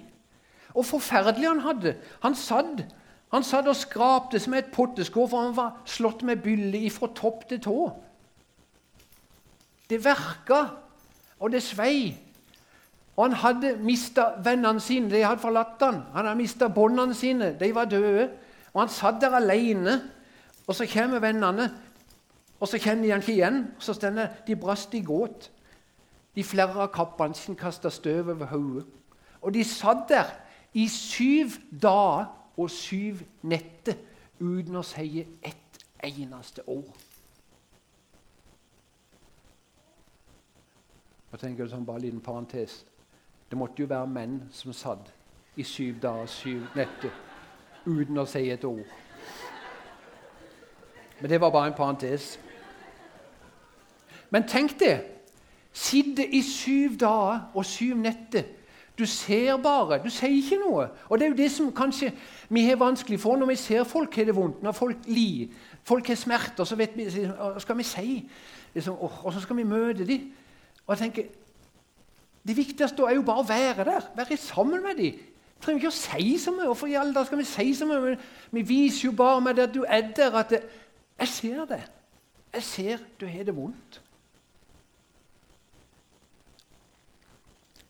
Og 0.72 0.86
forferdelig 0.88 1.44
han 1.44 1.58
hadde. 1.60 1.90
Han 2.22 2.32
satt, 2.32 2.86
han 3.34 3.44
satt 3.44 3.66
og 3.68 3.76
skrapte 3.76 4.40
som 4.40 4.54
et 4.56 4.70
potteskår, 4.72 5.26
for 5.28 5.44
han 5.44 5.56
var 5.58 5.74
slått 5.84 6.22
med 6.24 6.40
bylle 6.40 6.80
fra 6.94 7.10
topp 7.12 7.42
til 7.50 7.60
tå. 7.66 7.74
Det 9.90 9.98
verka, 10.06 10.62
og 11.36 11.52
det 11.52 11.60
svei. 11.66 12.14
Og 13.18 13.26
han 13.26 13.36
hadde 13.42 13.74
mista 13.84 14.30
vennene 14.44 14.80
sine. 14.80 15.10
De 15.12 15.20
hadde 15.20 15.42
forlatt 15.44 15.84
han. 15.84 15.98
Han 16.14 16.30
hadde 16.30 16.40
mista 16.40 16.70
båndene 16.72 17.14
sine. 17.18 17.50
De 17.60 17.68
var 17.76 17.90
døde. 17.92 18.30
Og 18.72 18.80
han 18.86 18.94
satt 18.94 19.20
der 19.20 19.36
alene. 19.36 19.98
Og 20.64 20.72
så 20.80 20.88
kommer 20.88 21.20
vennene, 21.20 21.68
og 22.56 22.72
så 22.72 22.80
kjenner 22.80 23.04
de 23.04 23.12
han 23.12 23.20
ikke 23.20 23.36
igjen. 23.36 23.60
Så 23.78 23.92
stender 24.00 24.32
de 24.48 24.56
brast 24.56 24.96
i 24.96 25.04
gråt. 25.04 25.50
De 26.36 26.44
flere 26.44 26.88
kappene 26.92 27.34
sine 27.34 27.56
kasta 27.56 27.90
støv 27.90 28.28
over 28.30 28.46
hodet. 28.46 28.86
Og 29.40 29.54
de 29.54 29.64
satt 29.64 30.08
der 30.08 30.32
i 30.74 30.88
syv 30.88 31.56
dager 31.82 32.26
og 32.56 32.70
syv 32.70 33.22
netter 33.42 33.96
uten 34.40 34.76
å 34.76 34.82
si 34.84 35.22
ett 35.42 35.80
eneste 36.04 36.64
ord. 36.68 36.92
Jeg 41.32 41.40
tenker 41.40 41.68
sånn, 41.68 41.84
bare 41.84 42.00
en 42.00 42.04
liten 42.04 42.20
parentes. 42.24 42.84
Det 43.50 43.58
måtte 43.58 43.82
jo 43.82 43.88
være 43.88 44.08
menn 44.08 44.38
som 44.52 44.72
satt 44.72 45.10
i 45.56 45.64
syv 45.64 46.00
dager 46.02 46.28
og 46.28 46.32
syv 46.32 46.68
netter 46.76 47.12
uten 47.86 48.18
å 48.18 48.28
si 48.28 48.44
et 48.50 48.64
ord. 48.64 48.84
Men 51.20 51.30
det 51.30 51.40
var 51.40 51.50
bare 51.50 51.72
en 51.72 51.76
parentes. 51.76 52.34
Men 54.30 54.48
tenk 54.48 54.78
det! 54.80 55.15
Sitte 55.76 56.24
i 56.24 56.40
syv 56.42 56.96
dager 57.00 57.50
og 57.54 57.66
syv 57.68 57.98
netter 58.00 58.46
du 58.98 59.06
ser 59.06 59.56
bare. 59.60 59.98
Du 60.04 60.08
sier 60.10 60.32
ikke 60.32 60.56
noe. 60.60 60.88
Og 61.08 61.18
det 61.18 61.26
er 61.26 61.32
jo 61.32 61.36
det 61.36 61.50
som 61.52 61.72
kanskje 61.76 62.12
vi 62.48 62.64
har 62.64 62.78
vanskelig 62.80 63.18
for 63.20 63.36
når 63.36 63.50
vi 63.52 63.56
ser 63.60 63.84
folk 63.84 64.14
har 64.16 64.24
det 64.24 64.36
vondt, 64.36 64.62
når 64.64 64.72
folk 64.72 65.08
lir, 65.12 65.50
folk 65.84 66.08
har 66.08 66.16
smerter. 66.16 66.64
Så 66.64 66.78
vet 66.80 66.96
vi, 66.96 67.04
hva 67.04 67.60
skal 67.60 67.76
vi 67.76 67.84
si? 67.84 68.22
Liksom, 68.74 68.96
og 68.96 69.32
så 69.32 69.42
skal 69.44 69.56
vi 69.56 69.68
møte 69.68 70.06
dem. 70.08 70.30
Og 70.86 70.94
jeg 70.94 70.98
tenker, 70.98 71.34
Det 72.46 72.54
viktigste 72.56 73.02
er 73.02 73.16
jo 73.16 73.22
bare 73.26 73.42
å 73.42 73.48
være 73.48 73.84
der. 73.84 74.04
Være 74.14 74.36
sammen 74.38 74.82
med 74.82 74.94
dem. 74.94 75.16
Vi 75.18 75.64
trenger 75.64 75.80
ikke 75.80 75.90
å 75.90 75.96
si 75.96 76.36
så 76.38 76.52
mye. 76.54 76.68
Hvorfor 76.70 76.86
i 76.86 76.94
alle 76.94 77.10
dager 77.14 77.26
skal 77.26 77.40
vi 77.40 77.44
si 77.44 77.72
så 77.74 77.88
mye? 77.90 78.12
Vi 78.54 78.62
viser 78.62 79.08
jo 79.08 79.12
bare 79.18 79.40
med 79.40 79.56
det 79.58 79.64
at 79.66 79.74
du 79.74 79.82
er 79.82 80.12
der, 80.14 80.36
at 80.38 80.52
jeg 80.52 81.28
ser 81.28 81.64
det. 81.64 81.80
Jeg 82.54 82.62
ser 82.62 83.02
du 83.20 83.26
har 83.26 83.42
det 83.42 83.56
vondt. 83.56 84.00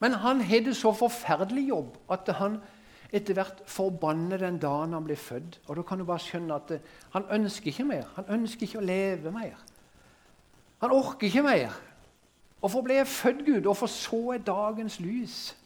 Men 0.00 0.12
han 0.20 0.40
hadde 0.44 0.74
så 0.76 0.92
forferdelig 0.92 1.68
jobb 1.68 1.96
at 2.12 2.28
han 2.36 2.58
etter 3.14 3.36
hvert 3.38 3.62
forbanner 3.70 4.40
den 4.42 4.58
dagen 4.60 4.92
han 4.96 5.04
ble 5.06 5.16
født. 5.16 5.60
Og 5.66 5.78
da 5.78 5.84
kan 5.86 5.98
du 5.98 6.04
bare 6.04 6.22
skjønne 6.22 6.54
at 6.54 6.68
det, 6.68 6.80
Han 7.12 7.24
ønsker 7.30 7.66
ikke 7.66 7.84
mer. 7.84 8.04
Han 8.16 8.24
ønsker 8.28 8.66
ikke 8.66 8.78
å 8.78 8.84
leve 8.84 9.32
mer. 9.32 9.56
Han 10.82 10.92
orker 10.92 11.26
ikke 11.26 11.42
mer. 11.42 11.72
Hvorfor 12.60 12.82
ble 12.82 12.98
jeg 12.98 13.06
født, 13.06 13.46
Gud? 13.46 13.60
Hvorfor 13.60 13.86
så 13.86 14.32
jeg 14.32 14.46
dagens 14.46 15.00
lys? 15.00 15.56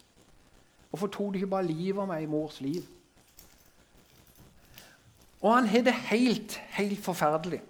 Hvorfor 0.91 1.07
tok 1.07 1.33
du 1.33 1.39
ikke 1.39 1.51
bare 1.51 1.67
livet 1.67 2.03
av 2.03 2.09
meg 2.11 2.23
i 2.23 2.31
mors 2.31 2.61
liv? 2.61 2.83
Og 5.41 5.55
han 5.55 5.67
har 5.67 5.83
det 5.87 5.95
helt, 6.11 6.57
helt 6.77 7.01
forferdelig. 7.01 7.63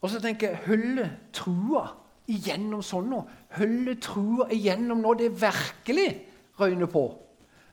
Og 0.00 0.10
så 0.10 0.20
tenker 0.22 0.52
jeg 0.52 0.66
hullet, 0.68 1.16
trua 1.34 1.88
igjennom 2.28 2.82
sånn 2.84 3.08
nå. 3.10 3.22
Holder 3.56 3.96
trua 4.02 4.48
igjennom 4.54 5.00
når 5.02 5.22
det 5.22 5.30
virkelig 5.40 6.08
røyner 6.60 6.90
på. 6.92 7.04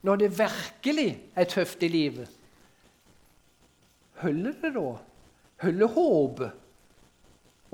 Når 0.06 0.22
det 0.22 0.30
virkelig 0.38 1.10
er 1.36 1.50
tøft 1.50 1.84
i 1.84 1.90
livet. 1.92 2.30
Holder 4.22 4.56
det 4.62 4.74
da. 4.76 4.90
Holder 5.66 5.94
håpet 5.96 6.52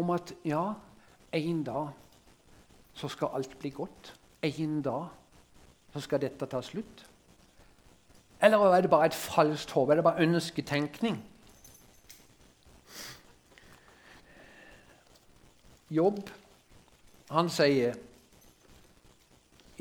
om 0.02 0.10
at 0.16 0.34
ja, 0.48 0.64
en 1.38 1.64
dag 1.64 1.92
så 2.98 3.10
skal 3.12 3.36
alt 3.38 3.58
bli 3.60 3.70
godt. 3.76 4.14
En 4.42 4.82
dag 4.82 5.08
så 5.94 6.02
skal 6.02 6.22
dette 6.24 6.48
ta 6.50 6.62
slutt. 6.66 7.06
Eller 8.42 8.58
er 8.74 8.82
det 8.82 8.90
bare 8.90 9.12
et 9.12 9.18
falskt 9.18 9.72
håp? 9.76 9.90
Er 9.90 10.00
det 10.00 10.08
bare 10.08 10.24
ønsketenkning? 10.26 11.20
Jobb 15.92 16.30
han 17.32 17.50
sier 17.50 17.96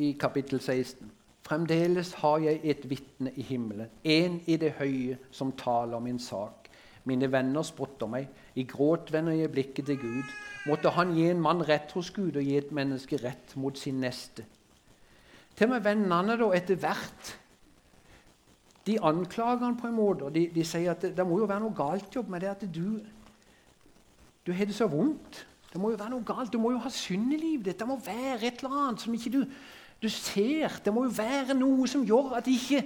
i 0.01 0.13
kapittel 0.21 0.61
16 0.61 1.17
Fremdeles 1.51 2.13
har 2.21 2.39
jeg 2.45 2.61
et 2.63 2.85
vitne 2.87 3.33
i 3.35 3.43
himmelen, 3.43 3.89
en 4.05 4.37
i 4.47 4.55
det 4.61 4.77
høye, 4.79 5.17
som 5.35 5.51
taler 5.59 5.99
min 5.99 6.21
sak. 6.23 6.69
Mine 7.11 7.27
venner 7.33 7.65
spotter 7.67 8.07
meg, 8.07 8.29
i 8.55 8.63
gråt 8.71 9.11
vender 9.11 9.35
jeg 9.35 9.51
blikket 9.51 9.89
til 9.89 9.99
Gud. 9.99 10.31
Måtte 10.71 10.93
Han 10.95 11.17
gi 11.17 11.27
en 11.27 11.43
mann 11.43 11.65
rett 11.67 11.91
hos 11.97 12.13
Gud 12.15 12.37
og 12.37 12.47
gi 12.47 12.55
et 12.61 12.71
menneske 12.71 13.19
rett 13.25 13.57
mot 13.57 13.79
sin 13.79 13.99
neste. 13.99 14.45
Til 15.57 15.67
og 15.67 15.75
med 15.75 15.85
vennene 15.89 16.39
da 16.39 16.53
etter 16.55 16.79
hvert 16.79 17.35
de 18.87 19.01
anklager 19.03 19.65
han 19.65 19.77
på 19.77 19.91
en 19.91 19.97
måte. 19.97 20.29
og 20.29 20.35
De, 20.35 20.47
de 20.55 20.65
sier 20.65 20.95
at 20.95 21.03
det, 21.03 21.17
det, 21.17 21.27
må 21.27 21.41
jo 21.41 21.51
være 21.51 21.65
noe 21.65 21.77
galt 21.77 22.15
jobb 22.15 22.31
med 22.31 22.45
det 22.45 22.53
at 22.53 22.63
du, 22.75 23.01
du 24.47 24.53
har 24.53 24.71
det 24.71 24.77
så 24.77 24.89
vondt. 24.91 25.47
Det 25.73 25.81
må 25.81 25.93
jo 25.93 25.99
være 26.01 26.11
noe 26.11 26.27
galt. 26.27 26.53
Du 26.53 26.59
må 26.59 26.73
jo 26.75 26.81
ha 26.83 26.91
synd 26.91 27.33
i 27.35 27.39
livet 27.39 27.71
ditt. 27.71 27.79
Det 27.79 27.89
må 27.89 27.99
være 28.05 28.41
et 28.49 28.63
eller 28.63 28.77
annet 28.85 29.05
som 29.05 29.15
ikke 29.15 29.33
du, 29.35 29.45
du 30.03 30.09
ser. 30.11 30.81
Det 30.85 30.95
må 30.95 31.05
jo 31.07 31.13
være 31.15 31.55
noe 31.55 31.89
som 31.91 32.07
gjør 32.07 32.35
at 32.41 32.51
ikke, 32.51 32.83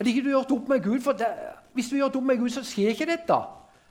at 0.00 0.06
ikke 0.10 0.24
du 0.24 0.30
har 0.32 0.40
gjort 0.40 0.56
opp 0.58 0.72
med 0.72 0.82
Gud. 0.82 1.00
For 1.04 1.18
det, 1.18 1.28
hvis 1.76 1.90
du 1.90 1.96
har 1.96 2.06
gjort 2.06 2.18
opp 2.20 2.30
med 2.32 2.40
Gud, 2.42 2.50
så 2.50 2.64
skjer 2.66 2.94
ikke 2.94 3.10
dette. 3.12 3.38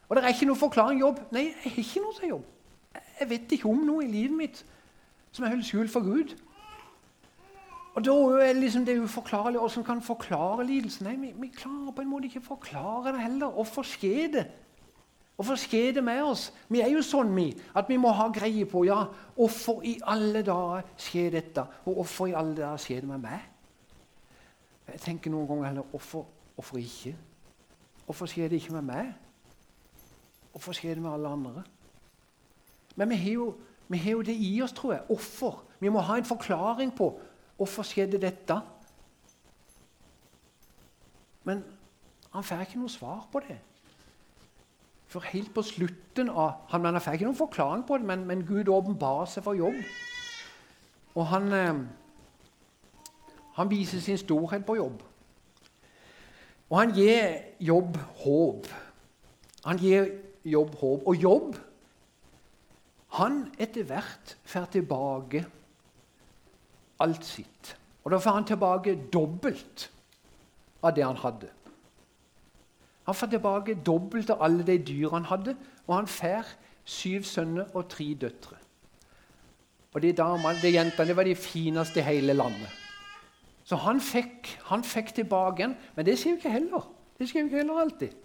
Og 0.09 0.17
det 0.17 0.23
er 0.23 0.35
ikke 0.35 0.49
noe 0.49 0.59
forklaring 0.59 0.99
jobb. 0.99 1.21
Nei, 1.31 1.47
jeg 1.53 1.71
har 1.71 1.83
ikke 1.85 2.03
noe 2.03 2.17
til 2.19 2.33
jobb. 2.33 2.49
Jeg 3.19 3.29
vet 3.29 3.55
ikke 3.55 3.69
om 3.71 3.85
noe 3.87 4.03
i 4.03 4.11
livet 4.11 4.35
mitt 4.37 4.65
som 5.33 5.45
jeg 5.45 5.55
holder 5.55 5.65
skjult 5.65 5.93
for 5.93 6.05
Gud. 6.05 6.35
Og 7.93 8.05
da 8.05 8.13
er 8.41 8.57
liksom 8.57 8.85
det 8.85 8.97
uforklarlige. 9.01 9.59
Hvordan 9.59 9.85
kan 9.85 10.01
forklare 10.01 10.65
lidelsen? 10.65 11.07
Nei, 11.07 11.15
vi, 11.21 11.31
vi, 11.37 11.49
klarer 11.53 11.93
på 11.93 12.01
en 12.01 12.09
måte 12.09 12.29
ikke 12.29 12.41
forklare 12.41 13.13
det 13.13 13.21
heller. 13.21 13.53
Hvorfor 13.53 13.85
skjer 13.85 14.31
det? 14.33 14.45
Hvorfor 15.35 15.57
skjer 15.57 15.95
det 15.97 16.03
med 16.05 16.21
oss? 16.21 16.51
Vi 16.69 16.83
er 16.83 16.91
jo 16.93 17.01
sånn 17.01 17.31
vi, 17.33 17.47
at 17.73 17.89
vi 17.89 17.97
må 17.97 18.11
ha 18.13 18.27
greie 18.33 18.67
på 18.69 18.83
ja, 18.85 18.99
hvorfor 19.33 19.81
i 19.85 19.95
alle 20.05 20.43
dager 20.45 20.85
skjer 21.01 21.33
dette, 21.39 21.65
og 21.87 21.97
hvorfor 22.01 22.29
i 22.29 22.35
alle 22.37 22.53
dager 22.59 22.81
skjer 22.83 23.01
det 23.01 23.09
med 23.09 23.23
meg? 23.23 23.49
Jeg 24.91 25.01
tenker 25.01 25.33
noen 25.33 25.47
ganger 25.49 25.69
heller 25.71 25.89
hvorfor, 25.89 26.27
hvorfor 26.53 26.77
ikke? 26.77 27.15
Hvorfor 28.05 28.29
skjer 28.29 28.51
det 28.51 28.61
ikke 28.61 28.75
med 28.77 28.89
meg? 28.91 29.13
Hvorfor 30.53 30.77
skjer 30.77 30.99
det 30.99 31.05
med 31.05 31.15
alle 31.15 31.33
andre? 31.33 31.63
Men 32.95 33.09
vi 33.09 33.17
har 33.23 33.37
jo, 33.39 33.47
vi 33.89 33.97
har 33.97 34.19
jo 34.19 34.25
det 34.27 34.35
i 34.37 34.53
oss, 34.61 34.75
tror 34.77 34.93
jeg. 34.93 35.05
Hvorfor? 35.07 35.63
Vi 35.79 35.89
må 35.89 36.03
ha 36.05 36.19
en 36.19 36.29
forklaring 36.29 36.93
på 36.93 37.09
hvorfor 37.57 37.87
skjedde 37.87 38.21
dette. 38.21 38.59
Men 41.43 41.63
han 42.33 42.45
får 42.45 42.67
ikke 42.67 42.83
noe 42.83 42.91
svar 42.91 43.25
på 43.31 43.41
det. 43.47 43.57
For 45.13 45.21
helt 45.29 45.51
på 45.53 45.61
slutten 45.61 46.29
av 46.29 46.63
han, 46.71 46.85
Jeg 46.85 47.01
fikk 47.05 47.19
ikke 47.19 47.27
noen 47.27 47.37
forklaring 47.37 47.83
på 47.85 47.97
det, 48.01 48.05
men, 48.09 48.25
men 48.25 48.45
Gud 48.47 48.69
åpenbarer 48.73 49.29
seg 49.29 49.45
for 49.45 49.53
jobb. 49.53 49.77
Og 51.13 51.27
han, 51.29 51.51
eh, 51.53 51.83
han 53.59 53.69
viser 53.69 54.01
sin 54.01 54.17
storhet 54.17 54.65
på 54.65 54.79
jobb. 54.79 55.03
Og 56.71 56.79
han 56.79 56.95
gir 56.97 57.37
jobb 57.61 57.99
håp. 58.23 58.67
Han 59.65 59.77
gir 59.77 60.09
jobb 60.43 60.73
håp. 60.81 61.05
Og 61.05 61.15
jobb 61.21 61.61
han 63.13 63.43
etter 63.61 63.85
hvert 63.85 64.37
får 64.49 64.71
tilbake 64.73 65.43
alt 67.05 67.25
sitt. 67.25 67.75
Og 68.01 68.11
da 68.11 68.17
får 68.17 68.39
han 68.39 68.47
tilbake 68.49 68.95
dobbelt 69.13 69.91
av 70.81 70.95
det 70.97 71.05
han 71.05 71.21
hadde. 71.21 71.51
Han 73.05 73.15
får 73.15 73.27
tilbake 73.33 73.75
dobbelt 73.85 74.29
av 74.29 74.43
alle 74.43 74.63
de 74.63 74.77
dyr 74.77 75.11
han 75.11 75.25
hadde, 75.27 75.55
og 75.87 75.95
han 75.95 76.07
får 76.07 76.53
syv 76.85 77.23
sønner 77.27 77.71
og 77.75 77.89
tre 77.91 78.13
døtre. 78.19 78.57
Og 79.93 80.01
De 80.01 80.13
damene, 80.13 80.57
de 80.61 80.71
jentene 80.73 81.07
det 81.07 81.15
var 81.15 81.27
de 81.27 81.35
fineste 81.35 81.99
i 81.99 82.03
hele 82.03 82.33
landet. 82.33 82.69
Så 83.63 83.77
han 83.79 84.01
fikk, 84.01 84.49
han 84.67 84.83
fikk 84.83 85.13
tilbake 85.15 85.61
igjen. 85.61 85.75
Men 85.95 86.05
det 86.05 86.17
skjer 86.19 86.33
jo 86.33 86.39
ikke 86.41 86.51
heller. 86.51 86.87
Det 87.19 87.29
skjer 87.29 87.43
jo 87.43 87.47
ikke 87.47 87.61
heller 87.61 87.79
alltid. 87.79 88.15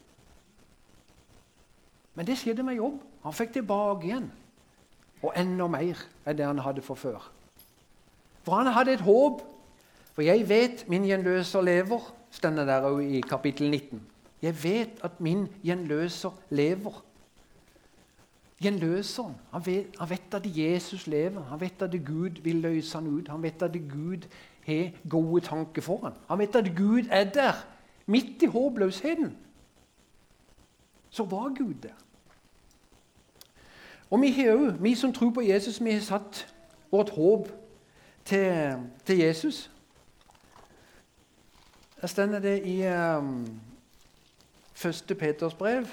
Men 2.18 2.26
det 2.26 2.38
skjedde 2.40 2.64
med 2.66 2.80
jobb. 2.80 2.96
Han 3.22 3.36
fikk 3.36 3.52
tilbake 3.52 4.08
igjen. 4.08 4.30
Og 5.22 5.34
enda 5.38 5.68
mer 5.70 6.00
enn 6.26 6.38
det 6.38 6.46
han 6.46 6.62
hadde 6.64 6.82
for 6.82 6.98
før. 6.98 7.28
For 8.46 8.58
han 8.58 8.72
hadde 8.74 8.96
et 8.96 9.04
håp. 9.06 9.44
For 10.16 10.26
jeg 10.26 10.48
vet 10.48 10.86
min 10.90 11.06
gjenløser 11.06 11.62
lever, 11.62 12.02
står 12.34 12.64
der 12.66 12.88
i 13.04 13.20
kapittel 13.22 13.70
19. 13.70 14.00
Jeg 14.42 14.64
vet 14.64 15.00
at 15.04 15.20
min 15.20 15.46
gjenløser 15.64 16.30
lever. 16.50 17.04
Gjenløseren 18.62 19.34
han 19.52 19.66
vet, 19.66 19.96
han 19.98 20.10
vet 20.10 20.34
at 20.34 20.46
Jesus 20.56 21.06
lever. 21.06 21.42
Han 21.42 21.60
vet 21.60 21.82
at 21.82 21.94
Gud 22.06 22.42
vil 22.42 22.56
løse 22.56 22.98
han 22.98 23.06
ut. 23.06 23.28
Han 23.28 23.42
vet 23.42 23.62
at 23.62 23.76
Gud 23.90 24.28
har 24.66 24.90
gode 25.10 25.40
tanker 25.40 25.82
for 25.82 26.00
han. 26.04 26.12
Han 26.28 26.38
vet 26.38 26.56
at 26.56 26.72
Gud 26.76 27.02
er 27.10 27.24
der, 27.24 27.52
midt 28.06 28.42
i 28.42 28.46
håpløsheten. 28.46 29.36
Så 31.10 31.24
var 31.24 31.54
Gud 31.58 31.74
der. 31.82 31.96
Og 34.10 34.20
vi, 34.20 34.30
har 34.30 34.76
vi 34.80 34.94
som 34.94 35.12
tror 35.12 35.30
på 35.30 35.40
Jesus, 35.40 35.84
vi 35.84 35.90
har 35.90 36.00
satt 36.00 36.46
vårt 36.90 37.10
håp 37.10 37.48
til, 38.24 38.76
til 39.04 39.18
Jesus. 39.18 39.70
Der 42.00 42.06
står 42.06 42.26
det 42.26 42.66
i 42.66 42.86
um, 42.86 43.60
første 44.78 45.14
Peters 45.14 45.54
brev. 45.54 45.86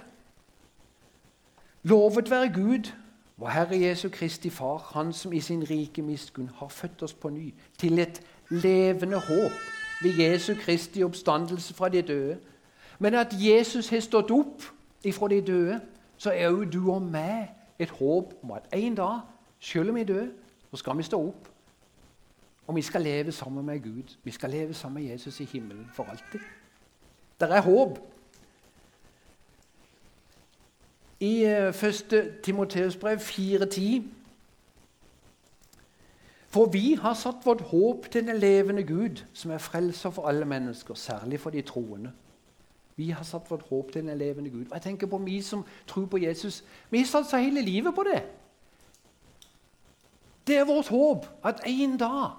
Lovet 1.83 2.29
være 2.29 2.53
Gud, 2.53 2.91
vår 3.37 3.49
Herre 3.49 3.81
Jesu 3.81 4.09
Kristi 4.09 4.49
Far, 4.49 4.91
Han 4.93 5.13
som 5.13 5.33
i 5.33 5.39
sin 5.39 5.69
rike 5.69 6.01
miskunn 6.01 6.49
har 6.55 6.67
født 6.67 7.03
oss 7.03 7.13
på 7.13 7.29
ny 7.29 7.53
til 7.77 7.99
et 7.99 8.21
levende 8.49 9.19
håp 9.19 9.51
ved 10.03 10.19
Jesu 10.19 10.53
Kristi 10.61 11.03
oppstandelse 11.03 11.73
fra 11.73 11.89
de 11.89 12.01
døde. 12.01 12.37
Men 12.99 13.13
at 13.13 13.27
Jesus 13.33 13.89
har 13.89 13.99
stått 13.99 14.31
opp 14.31 14.61
ifra 15.03 15.27
de 15.27 15.41
døde, 15.41 15.81
så 16.17 16.31
er 16.31 16.49
jo 16.49 16.63
du 16.63 16.91
og 16.91 17.01
meg 17.01 17.49
et 17.79 17.89
håp 17.89 18.33
om 18.43 18.51
at 18.51 18.67
en 18.73 18.95
dag, 18.95 19.19
selv 19.59 19.89
om 19.89 19.95
vi 19.95 20.01
er 20.01 20.27
så 20.71 20.77
skal 20.77 20.97
vi 20.97 21.03
stå 21.03 21.27
opp. 21.27 21.49
Og 22.67 22.75
vi 22.75 22.81
skal 22.81 23.01
leve 23.01 23.31
sammen 23.31 23.65
med 23.65 23.83
Gud. 23.83 24.17
Vi 24.23 24.31
skal 24.31 24.49
leve 24.49 24.73
sammen 24.73 25.03
med 25.03 25.11
Jesus 25.11 25.39
i 25.39 25.45
himmelen 25.45 25.89
for 25.93 26.03
alltid. 26.03 26.39
Det 27.39 27.51
er 27.51 27.61
håp. 27.61 28.14
I 31.19 31.45
1. 31.45 32.13
Eh, 32.13 32.25
Timoteus 32.43 32.95
brev 32.95 33.19
4,10 33.19 34.03
For 36.47 36.65
vi 36.65 36.93
har 36.93 37.13
satt 37.13 37.45
vårt 37.45 37.61
håp 37.61 38.05
til 38.11 38.27
den 38.27 38.37
levende 38.37 38.83
Gud, 38.83 39.23
som 39.33 39.51
er 39.51 39.57
frelser 39.57 40.09
for 40.09 40.27
alle 40.27 40.45
mennesker, 40.45 40.93
særlig 40.93 41.39
for 41.39 41.49
de 41.49 41.61
troende. 41.61 42.11
Vi 42.95 43.09
har 43.09 43.23
satt 43.23 43.51
vårt 43.51 43.65
håp 43.69 43.91
til 43.91 44.07
den 44.07 44.17
levende 44.17 44.49
Gud. 44.49 44.65
Og 44.65 44.73
jeg 44.73 44.81
tenker 44.81 45.07
på 45.07 45.17
vi 45.17 45.41
som 45.41 45.65
tror 45.87 46.05
på 46.05 46.17
Jesus. 46.17 46.63
Vi 46.89 46.97
har 46.97 47.05
satsa 47.05 47.37
hele 47.37 47.61
livet 47.61 47.95
på 47.95 48.03
det. 48.03 48.23
Det 50.47 50.57
er 50.57 50.65
vårt 50.65 50.87
håp 50.87 51.25
at 51.43 51.61
en 51.65 51.97
dag 51.97 52.29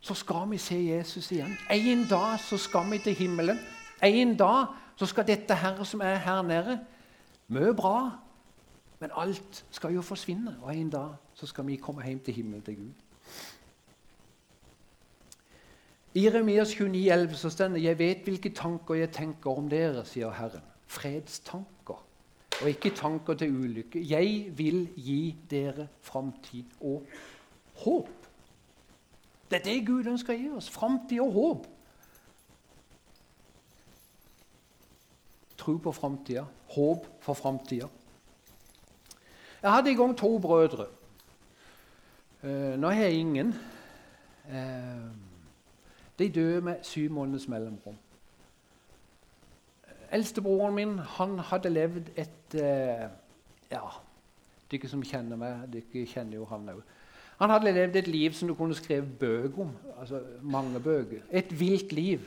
så 0.00 0.14
skal 0.14 0.50
vi 0.50 0.58
se 0.58 0.78
Jesus 0.86 1.32
igjen. 1.32 1.56
En 1.70 2.06
dag 2.10 2.38
så 2.40 2.56
skal 2.56 2.90
vi 2.90 2.98
til 2.98 3.14
himmelen. 3.14 3.58
En 4.02 4.36
dag 4.36 4.66
så 4.96 5.06
skal 5.06 5.26
dette 5.26 5.54
her 5.54 5.84
som 5.84 6.00
er 6.00 6.14
her 6.14 6.42
nede, 6.42 6.80
mye 7.50 7.74
bra, 7.76 8.10
men 9.00 9.10
alt 9.16 9.64
skal 9.70 9.94
jo 9.94 10.02
forsvinne. 10.02 10.56
Og 10.62 10.76
en 10.76 10.90
dag 10.90 11.14
så 11.34 11.46
skal 11.46 11.66
vi 11.66 11.76
komme 11.76 12.06
hjem 12.06 12.20
til 12.24 12.34
himmelen 12.34 12.62
til 12.62 12.76
Gud. 12.76 12.92
I 16.14 16.24
Jeremias 16.24 16.74
29,11 16.74 17.34
så 17.34 17.50
står 17.50 17.68
det 17.68 17.82
'Jeg 17.82 17.98
vet 17.98 18.22
hvilke 18.24 18.50
tanker 18.50 18.94
jeg 18.94 19.10
tenker 19.10 19.58
om 19.58 19.68
dere', 19.68 20.04
sier 20.04 20.30
Herren. 20.30 20.62
Fredstanker, 20.86 22.04
og 22.62 22.68
ikke 22.68 22.90
tanker 22.90 23.34
til 23.34 23.56
ulykke. 23.56 24.08
Jeg 24.10 24.58
vil 24.58 24.88
gi 24.96 25.36
dere 25.50 25.88
framtid 26.00 26.64
og 26.80 27.06
håp. 27.74 28.08
Det 29.50 29.58
er 29.58 29.62
det 29.62 29.86
Gud 29.86 30.06
ønsker 30.06 30.34
å 30.34 30.36
gi 30.36 30.50
oss. 30.50 30.70
Framtid 30.70 31.20
og 31.20 31.32
håp. 31.32 31.66
Tro 35.56 35.76
på 35.76 35.92
framtida, 35.92 36.44
håp 36.74 37.06
for 37.20 37.34
framtida. 37.34 37.88
Jeg 39.62 39.72
hadde 39.72 39.92
i 39.92 39.94
gang 39.94 40.16
to 40.16 40.38
brødre. 40.38 40.86
Uh, 42.42 42.76
nå 42.80 42.88
har 42.88 43.02
jeg 43.02 43.12
ingen. 43.12 43.54
Uh, 44.48 45.10
de 46.18 46.28
døde 46.28 46.60
med 46.60 46.76
syv 46.82 47.10
måneders 47.10 47.48
mellomrom. 47.48 47.96
Eldstebroren 50.12 50.74
min 50.74 50.98
han 50.98 51.38
hadde 51.38 51.70
levd 51.70 52.10
et 52.16 52.54
Ja, 53.70 53.84
dere 54.70 54.88
som 54.90 55.02
kjenner 55.06 55.38
meg, 55.38 55.68
dere 55.70 56.06
kjenner 56.06 56.40
jo 56.40 56.48
han 56.50 56.68
òg. 56.72 56.80
Han 57.40 57.50
hadde 57.54 57.72
levd 57.72 57.96
et 57.96 58.08
liv 58.08 58.34
som 58.36 58.50
du 58.50 58.54
kunne 58.54 58.74
skrevet 58.76 59.18
bøker 59.18 59.62
om. 59.64 59.70
altså 60.00 60.20
Mange 60.42 60.80
bøker. 60.80 61.22
Et 61.30 61.60
vilt 61.60 61.92
liv. 61.92 62.20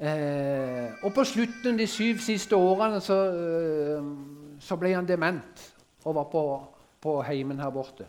Eh, 0.00 0.92
og 1.04 1.12
på 1.12 1.24
slutten 1.28 1.76
de 1.76 1.84
syv 1.86 2.22
siste 2.24 2.56
årene 2.56 3.02
så, 3.04 3.18
eh, 3.36 4.06
så 4.60 4.78
ble 4.80 4.94
han 4.94 5.08
dement 5.08 5.64
og 6.04 6.14
var 6.16 6.28
på, 6.32 6.44
på 7.00 7.18
heimen 7.22 7.60
her 7.60 7.70
borte. 7.70 8.06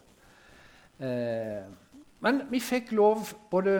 Eh, 0.99 1.67
men 2.23 2.41
vi 2.51 2.61
fikk 2.63 2.93
lov, 2.95 3.25
både 3.51 3.75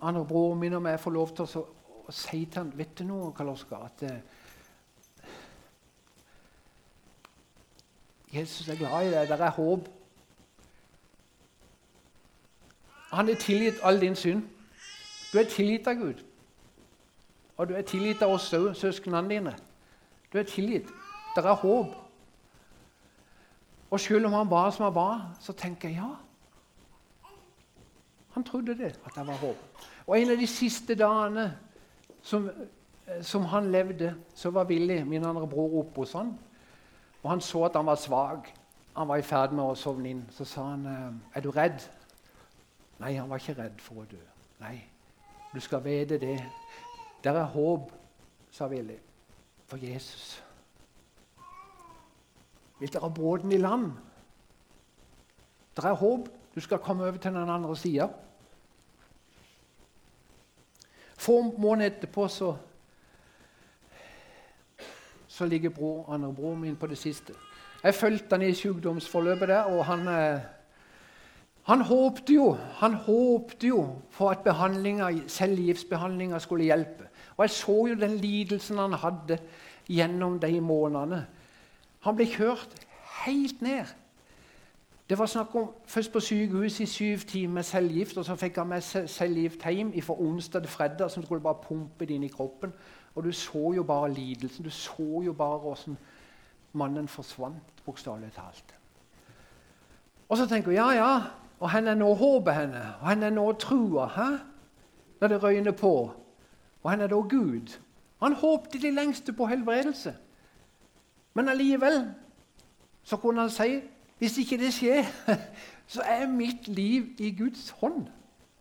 han 0.00 0.16
og 0.16 0.28
broren 0.28 0.60
min 0.60 0.78
og 0.78 0.82
meg, 0.82 1.00
får 1.00 1.12
lov 1.12 1.34
til 1.36 1.44
å, 1.44 1.64
å 2.08 2.14
si 2.14 2.46
til 2.46 2.62
han, 2.62 2.72
Vet 2.78 2.94
du 2.98 3.04
noe, 3.04 3.34
Karl 3.36 3.52
Oskar, 3.52 3.84
at 3.90 4.06
eh, 4.08 4.20
Jesus 8.32 8.68
er 8.68 8.78
glad 8.78 9.04
i 9.04 9.12
deg. 9.12 9.28
Det 9.28 9.40
er 9.40 9.56
håp. 9.58 9.92
Han 13.10 13.28
er 13.28 13.34
tilgitt 13.42 13.82
all 13.82 14.00
din 14.00 14.16
synd. 14.16 14.46
Du 15.32 15.38
er 15.38 15.48
tilgitt 15.50 15.88
av 15.90 15.98
Gud. 15.98 16.24
Og 17.60 17.68
du 17.68 17.74
er 17.76 17.84
tilgitt 17.84 18.22
av 18.24 18.32
oss 18.32 18.46
òg, 18.56 18.70
søsknene 18.72 19.28
dine. 19.28 19.50
Du 20.32 20.38
er 20.40 20.46
tilgitt. 20.48 20.88
Det 21.34 21.42
er 21.44 21.58
håp. 21.60 21.92
Og 23.90 24.00
selv 24.00 24.30
om 24.30 24.32
han 24.32 24.48
var 24.50 24.70
som 24.72 24.86
han 24.86 24.94
var, 24.94 25.26
så 25.44 25.52
tenker 25.52 25.90
jeg 25.90 25.98
ja. 26.00 26.14
Han 28.32 28.46
trodde 28.48 28.78
det, 28.78 28.94
at 29.04 29.12
det 29.14 29.26
var 29.26 29.42
håp. 29.42 29.84
Og 30.06 30.16
en 30.16 30.32
av 30.32 30.40
de 30.40 30.46
siste 30.48 30.94
dagene 30.96 31.50
som, 32.22 32.48
som 33.20 33.44
han 33.52 33.68
levde, 33.72 34.14
så 34.34 34.50
var 34.50 34.64
Willy, 34.64 35.02
min 35.04 35.24
andre 35.24 35.48
bror, 35.48 35.82
oppe 35.82 36.06
hos 36.06 36.16
han. 36.16 36.32
Og 37.22 37.30
han 37.30 37.44
så 37.44 37.66
at 37.68 37.76
han 37.76 37.86
var 37.86 38.00
svak. 38.00 38.54
Han 38.96 39.08
var 39.08 39.20
i 39.20 39.26
ferd 39.26 39.52
med 39.52 39.66
å 39.66 39.76
sovne 39.76 40.14
inn. 40.14 40.24
Så 40.32 40.48
sa 40.48 40.70
han, 40.70 40.86
«Eh, 40.86 41.36
'Er 41.36 41.40
du 41.40 41.50
redd?' 41.50 41.90
Nei, 43.00 43.14
han 43.14 43.30
var 43.30 43.36
ikke 43.36 43.62
redd 43.62 43.80
for 43.80 44.00
å 44.00 44.08
dø. 44.10 44.24
Nei, 44.60 44.84
du 45.54 45.60
skal 45.60 45.84
vite 45.84 46.18
det. 46.18 46.40
Der 47.24 47.32
er 47.32 47.44
håp, 47.44 47.92
sa 48.50 48.66
Willy, 48.66 48.96
for 49.66 49.76
Jesus. 49.76 50.42
Vil 52.80 52.92
dere 52.92 53.02
ha 53.02 53.08
båten 53.08 53.52
i 53.52 53.58
land? 53.60 53.92
Der 55.76 55.88
er 55.88 55.92
håp. 55.92 56.28
Du 56.54 56.60
skal 56.60 56.78
komme 56.78 57.02
over 57.02 57.16
til 57.16 57.32
den 57.32 57.50
andre 57.50 57.76
sida. 57.76 58.08
Få 61.16 61.42
måneder 61.58 61.90
etterpå 61.90 62.28
så, 62.28 62.56
så 65.28 65.46
ligger 65.46 65.70
bror, 65.70 66.12
andre 66.12 66.32
broren 66.34 66.60
min 66.60 66.76
på 66.76 66.86
det 66.86 66.98
siste. 66.98 67.34
Jeg 67.82 67.94
fulgte 67.94 68.36
han 68.36 68.42
i 68.42 68.54
sykdomsforløpet 68.54 69.48
der, 69.48 69.62
og 69.62 69.84
han 69.86 70.08
eh, 70.08 70.40
han 71.64 71.80
håpte 71.80 72.34
jo, 72.34 72.56
han 72.80 72.94
håpte 72.94 73.66
jo 73.66 73.82
for 74.10 74.30
at 74.30 74.46
cellegiftbehandlinga 75.28 76.38
skulle 76.38 76.64
hjelpe. 76.64 77.08
Og 77.36 77.44
Jeg 77.44 77.50
så 77.50 77.86
jo 77.86 77.94
den 77.94 78.16
lidelsen 78.16 78.78
han 78.78 78.92
hadde 78.92 79.38
gjennom 79.88 80.40
de 80.40 80.60
månedene. 80.60 81.26
Han 82.00 82.16
ble 82.16 82.26
kjørt 82.26 82.74
helt 83.24 83.62
ned. 83.62 83.84
Det 85.10 85.18
var 85.18 85.26
snakk 85.26 85.54
om 85.54 85.70
først 85.86 86.12
på 86.12 86.20
sykehus 86.20 86.80
i 86.80 86.86
syv 86.86 87.18
timer 87.18 87.62
cellegift, 87.62 88.16
og 88.16 88.24
så 88.24 88.36
fikk 88.36 88.56
han 88.56 88.68
med 88.68 88.80
cellegift 89.08 89.64
hjem 89.66 89.90
fra 90.02 90.14
onsdag 90.14 90.62
til 90.62 90.70
fredag, 90.70 91.10
som 91.10 91.24
skulle 91.24 91.42
bare 91.42 91.58
pumpe 91.68 92.06
det 92.06 92.14
inn 92.14 92.24
i 92.24 92.28
kroppen. 92.28 92.72
Og 93.14 93.24
du 93.24 93.32
så 93.32 93.72
jo 93.76 93.82
bare 93.82 94.12
lidelsen. 94.12 94.64
Du 94.64 94.70
så 94.70 95.22
jo 95.24 95.32
bare 95.32 95.58
åssen 95.72 95.98
mannen 96.72 97.08
forsvant, 97.08 97.82
bokstavelig 97.84 98.32
talt. 98.32 98.74
Og 100.28 100.36
så 100.38 100.46
tenker 100.46 100.70
jeg 100.70 100.78
ja, 100.78 100.90
ja, 100.90 101.20
og 101.60 101.70
han 101.70 101.88
er 101.88 101.94
nå 101.94 102.14
håpet 102.14 102.54
henne? 102.54 102.82
Og 103.00 103.08
han 103.08 103.22
er 103.22 103.30
nå 103.30 103.52
trua? 103.52 104.06
Hæ? 104.06 104.36
Når 105.20 105.28
det 105.28 105.42
røyner 105.42 105.72
på. 105.72 106.12
Og 106.82 106.90
han 106.90 107.00
er 107.00 107.06
da 107.06 107.14
Gud? 107.14 107.78
Han 108.22 108.32
håpte 108.32 108.80
de 108.80 108.90
lengste 108.90 109.32
på 109.32 109.46
helbredelse. 109.46 110.16
Men 111.34 111.48
allikevel 111.48 112.14
så 113.02 113.16
kunne 113.16 113.40
han 113.40 113.50
si 113.50 113.80
hvis 114.18 114.38
ikke 114.38 114.58
det 114.60 114.74
skjer, 114.74 115.04
så 115.94 116.02
er 116.04 116.26
mitt 116.28 116.68
liv 116.68 117.06
i 117.18 117.30
Guds 117.38 117.70
hånd. 117.70 118.06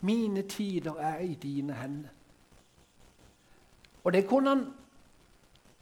Mine 0.01 0.41
tider 0.41 0.95
er 0.95 1.19
i 1.19 1.33
dine 1.33 1.73
hender. 1.73 2.09
Og 4.03 4.13
det 4.13 4.27
kunne 4.27 4.49
han 4.49 4.65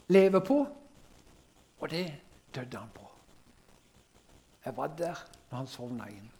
leve 0.08 0.41
på, 0.41 0.67
og 1.80 1.89
det 1.89 2.13
døde 2.56 2.77
han 2.77 2.89
på. 2.95 3.06
Jeg 4.65 4.77
var 4.77 4.88
der 4.88 5.27
når 5.51 5.58
han 5.58 5.67
sovna 5.67 6.08
inn. 6.10 6.32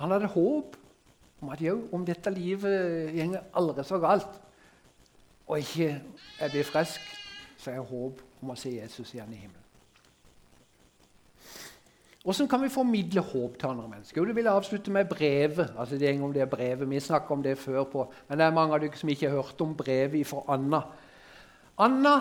Han 0.00 0.14
hadde 0.14 0.30
håp 0.34 0.76
om 1.42 1.50
at 1.52 1.60
jo, 1.60 1.76
om 1.92 2.06
dette 2.06 2.32
livet 2.32 3.12
går 3.14 3.36
aldri 3.54 3.84
så 3.84 3.98
galt, 4.02 4.40
og 5.46 5.60
ikke 5.60 5.90
jeg 6.40 6.50
blir 6.54 6.64
frisk, 6.64 7.04
så 7.58 7.70
er 7.70 7.78
jeg 7.78 7.90
håp 7.90 8.24
om 8.42 8.54
å 8.54 8.56
se 8.58 8.72
Jesus 8.72 9.12
igjen 9.14 9.32
i 9.32 9.42
himmelen. 9.42 9.60
Hvordan 12.24 12.48
kan 12.48 12.62
vi 12.62 12.70
formidle 12.72 13.20
håp 13.20 13.58
til 13.60 13.68
andre 13.68 13.88
mennesker? 13.88 14.16
Jo, 14.16 14.24
det 14.24 14.34
vil 14.36 14.46
jeg 14.48 14.56
avslutte 14.56 14.90
med 14.90 15.08
brevet. 15.08 15.74
altså 15.78 15.98
det 15.98 16.22
om 16.22 16.32
det 16.32 16.50
brevet. 16.50 16.90
Vi 16.90 17.00
snakka 17.00 17.34
om 17.34 17.42
det 17.42 17.58
før, 17.58 17.84
på, 17.84 18.12
men 18.28 18.38
det 18.38 18.46
er 18.46 18.54
mange 18.54 18.74
av 18.74 18.80
dere 18.80 18.96
som 18.96 19.08
ikke 19.08 19.28
har 19.28 19.36
hørt 19.36 19.60
om 19.60 19.76
brevet 19.76 20.26
fra 20.26 20.40
Anna. 20.48 20.80
Anna 21.78 22.14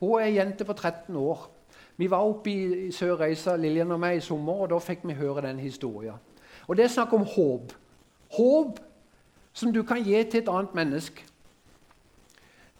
hun 0.00 0.20
er 0.20 0.26
ei 0.26 0.36
jente 0.38 0.64
på 0.64 0.72
13 0.72 1.16
år. 1.16 1.50
Vi 1.96 2.10
var 2.10 2.24
oppe 2.24 2.50
i 2.50 2.92
Sørreisa, 2.92 3.56
Lillian 3.56 3.92
og 3.92 4.00
meg, 4.00 4.16
i 4.16 4.24
sommer, 4.24 4.64
og 4.64 4.70
da 4.70 4.78
fikk 4.82 5.04
vi 5.04 5.14
høre 5.14 5.44
den 5.46 5.58
historien. 5.58 6.16
Og 6.68 6.76
Det 6.76 6.84
er 6.84 6.88
snakk 6.88 7.12
om 7.12 7.24
håp. 7.24 7.72
Håp 8.36 8.80
som 9.52 9.72
du 9.72 9.82
kan 9.82 10.02
gi 10.02 10.22
til 10.30 10.40
et 10.42 10.48
annet 10.48 10.74
menneske. 10.74 11.24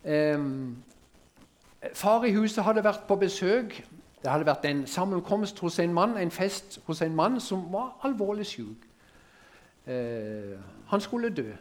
Um, 0.05 0.77
far 1.94 2.25
i 2.25 2.33
huset 2.33 2.64
hadde 2.64 2.85
vært 2.85 3.07
på 3.09 3.16
besøk. 3.16 3.85
Det 4.23 4.31
hadde 4.31 4.47
vært 4.47 4.64
en 4.64 4.87
sammenkomst 4.87 5.59
hos 5.59 5.79
en 5.79 5.92
mann, 5.92 6.16
en 6.16 6.31
fest 6.31 6.81
hos 6.87 7.03
en 7.03 7.14
mann 7.14 7.40
som 7.40 7.73
var 7.73 7.97
alvorlig 8.03 8.47
syk. 8.47 8.88
Uh, 9.87 10.59
han 10.87 11.01
skulle 11.01 11.31
dø. 11.31 11.53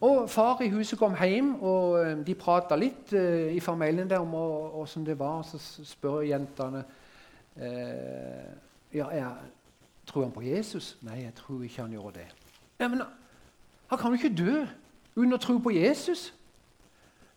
Og 0.00 0.30
Far 0.30 0.60
i 0.60 0.68
huset 0.68 0.98
kom 0.98 1.14
hjem, 1.22 1.54
og 1.62 1.92
uh, 2.00 2.26
de 2.26 2.34
prata 2.34 2.76
litt 2.76 3.12
uh, 3.12 3.52
i 3.54 3.60
familien 3.60 4.10
der 4.10 4.18
om 4.18 4.34
åssen 4.34 5.06
det 5.06 5.18
var. 5.18 5.42
Så 5.42 5.84
spør 5.84 6.20
jentene 6.20 6.84
ja, 8.94 9.06
jeg, 9.14 9.30
Tror 10.06 10.22
han 10.22 10.32
på 10.32 10.42
Jesus? 10.42 10.96
Nei, 11.02 11.22
jeg 11.22 11.34
tror 11.34 11.62
ikke 11.62 11.82
han 11.82 11.92
gjør 11.92 12.10
det. 12.10 12.26
Ja, 12.78 12.88
men 12.88 13.02
Han 13.90 13.98
kan 13.98 14.10
jo 14.10 14.18
ikke 14.18 14.36
dø 14.36 14.66
uten 15.16 15.32
å 15.32 15.38
tro 15.38 15.58
på 15.58 15.70
Jesus. 15.70 16.32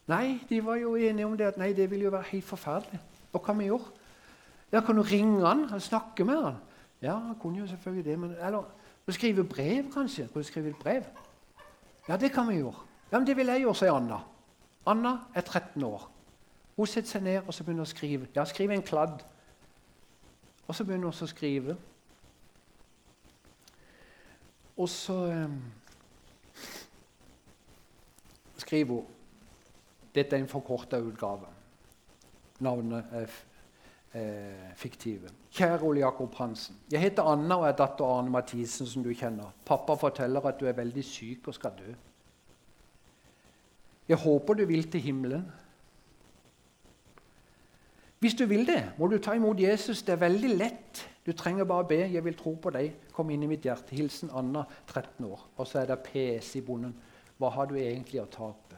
Nei, 0.07 0.39
de 0.49 0.61
var 0.65 0.75
jo 0.79 0.95
enige 0.95 1.25
om 1.25 1.35
det 1.37 1.45
at 1.45 1.57
nei, 1.59 1.73
det 1.73 1.89
ville 1.91 2.07
jo 2.07 2.11
være 2.11 2.29
helt 2.31 2.45
forferdelig. 2.47 2.99
Hva 3.31 3.41
kan 3.43 3.59
vi 3.59 3.67
gjøre? 3.67 3.91
Ja, 4.71 4.81
Kan 4.81 4.95
du 4.95 5.01
ringe 5.01 5.45
han 5.45 5.65
og 5.73 5.81
snakke 5.81 6.25
med 6.25 6.43
han? 6.43 6.57
Ja, 7.01 7.17
han 7.17 7.35
kunne 7.41 7.59
jo 7.59 7.67
selvfølgelig 7.67 8.05
det. 8.05 8.19
Men, 8.19 8.31
eller 8.31 8.63
skrive 9.09 9.43
brev, 9.43 9.91
kanskje? 9.93 10.27
Kan 10.27 10.41
du 10.41 10.47
skrive 10.47 10.69
et 10.69 10.75
brev? 10.75 11.03
Ja, 12.07 12.17
det 12.17 12.31
kan 12.31 12.47
vi 12.49 12.55
gjøre. 12.55 12.75
Ja, 13.11 13.19
men 13.19 13.27
Det 13.27 13.37
vil 13.37 13.47
jeg 13.47 13.61
gjøre, 13.61 13.75
sier 13.75 13.93
Anna. 13.93 14.19
Anna 14.85 15.17
er 15.35 15.41
13 15.41 15.83
år. 15.83 16.09
Hun 16.77 16.87
setter 16.87 17.09
seg 17.09 17.23
ned 17.23 17.41
og 17.47 17.53
så 17.53 17.63
begynner 17.63 17.83
å 17.83 17.89
skrive. 17.89 18.27
Ja, 18.35 18.45
skrive 18.45 18.73
en 18.73 18.83
kladd. 18.83 19.23
Og 20.67 20.75
så 20.75 20.83
begynner 20.83 21.11
hun 21.11 21.23
å 21.23 21.27
skrive. 21.27 21.75
Og 24.77 24.89
så 24.89 25.17
eh, 25.25 25.49
skriver 28.57 28.93
hun 28.93 29.13
Dette 30.15 30.35
er 30.35 30.41
en 30.41 30.49
forkorta 30.49 30.97
utgave. 30.97 31.45
Navnet 32.65 33.11
er 33.13 33.27
eh, 34.17 34.71
fiktive. 34.75 35.29
Kjære 35.53 35.83
Ole 35.85 35.99
Jakob 35.99 36.33
Hansen. 36.35 36.75
Jeg 36.91 37.03
heter 37.03 37.27
Anna 37.29 37.59
og 37.61 37.67
er 37.67 37.75
datter 37.77 38.05
Arne 38.05 38.33
Mathisen, 38.33 38.87
som 38.89 39.03
du 39.05 39.11
kjenner. 39.13 39.51
Pappa 39.65 39.93
forteller 39.93 40.45
at 40.49 40.57
du 40.59 40.65
er 40.65 40.73
veldig 40.77 41.03
syk 41.05 41.47
og 41.51 41.53
skal 41.53 41.77
dø. 41.77 41.93
Jeg 44.07 44.17
håper 44.17 44.53
du 44.57 44.65
vil 44.65 44.89
til 44.91 45.01
himmelen. 45.05 45.45
Hvis 48.19 48.33
du 48.33 48.45
vil 48.45 48.65
det, 48.67 48.81
må 48.97 49.07
du 49.07 49.17
ta 49.17 49.35
imot 49.37 49.59
Jesus. 49.59 50.01
Det 50.01 50.13
er 50.13 50.23
veldig 50.25 50.55
lett. 50.57 51.03
Du 51.25 51.31
trenger 51.31 51.63
bare 51.63 51.85
be. 51.85 51.95
'Jeg 51.95 52.23
vil 52.23 52.37
tro 52.37 52.53
på 52.61 52.69
deg. 52.69 52.93
Kom 53.13 53.29
inn 53.29 53.43
i 53.43 53.47
mitt 53.47 53.61
hjerte.' 53.61 53.95
Hilsen 53.95 54.29
Anna, 54.33 54.63
13 54.87 55.25
år. 55.25 55.49
Og 55.57 55.67
så 55.67 55.79
er 55.79 55.85
det 55.85 55.99
PS 55.99 56.55
i 56.55 56.61
bonden. 56.61 56.95
Hva 57.37 57.49
har 57.49 57.65
du 57.65 57.75
egentlig 57.75 58.21
å 58.21 58.25
tape? 58.25 58.75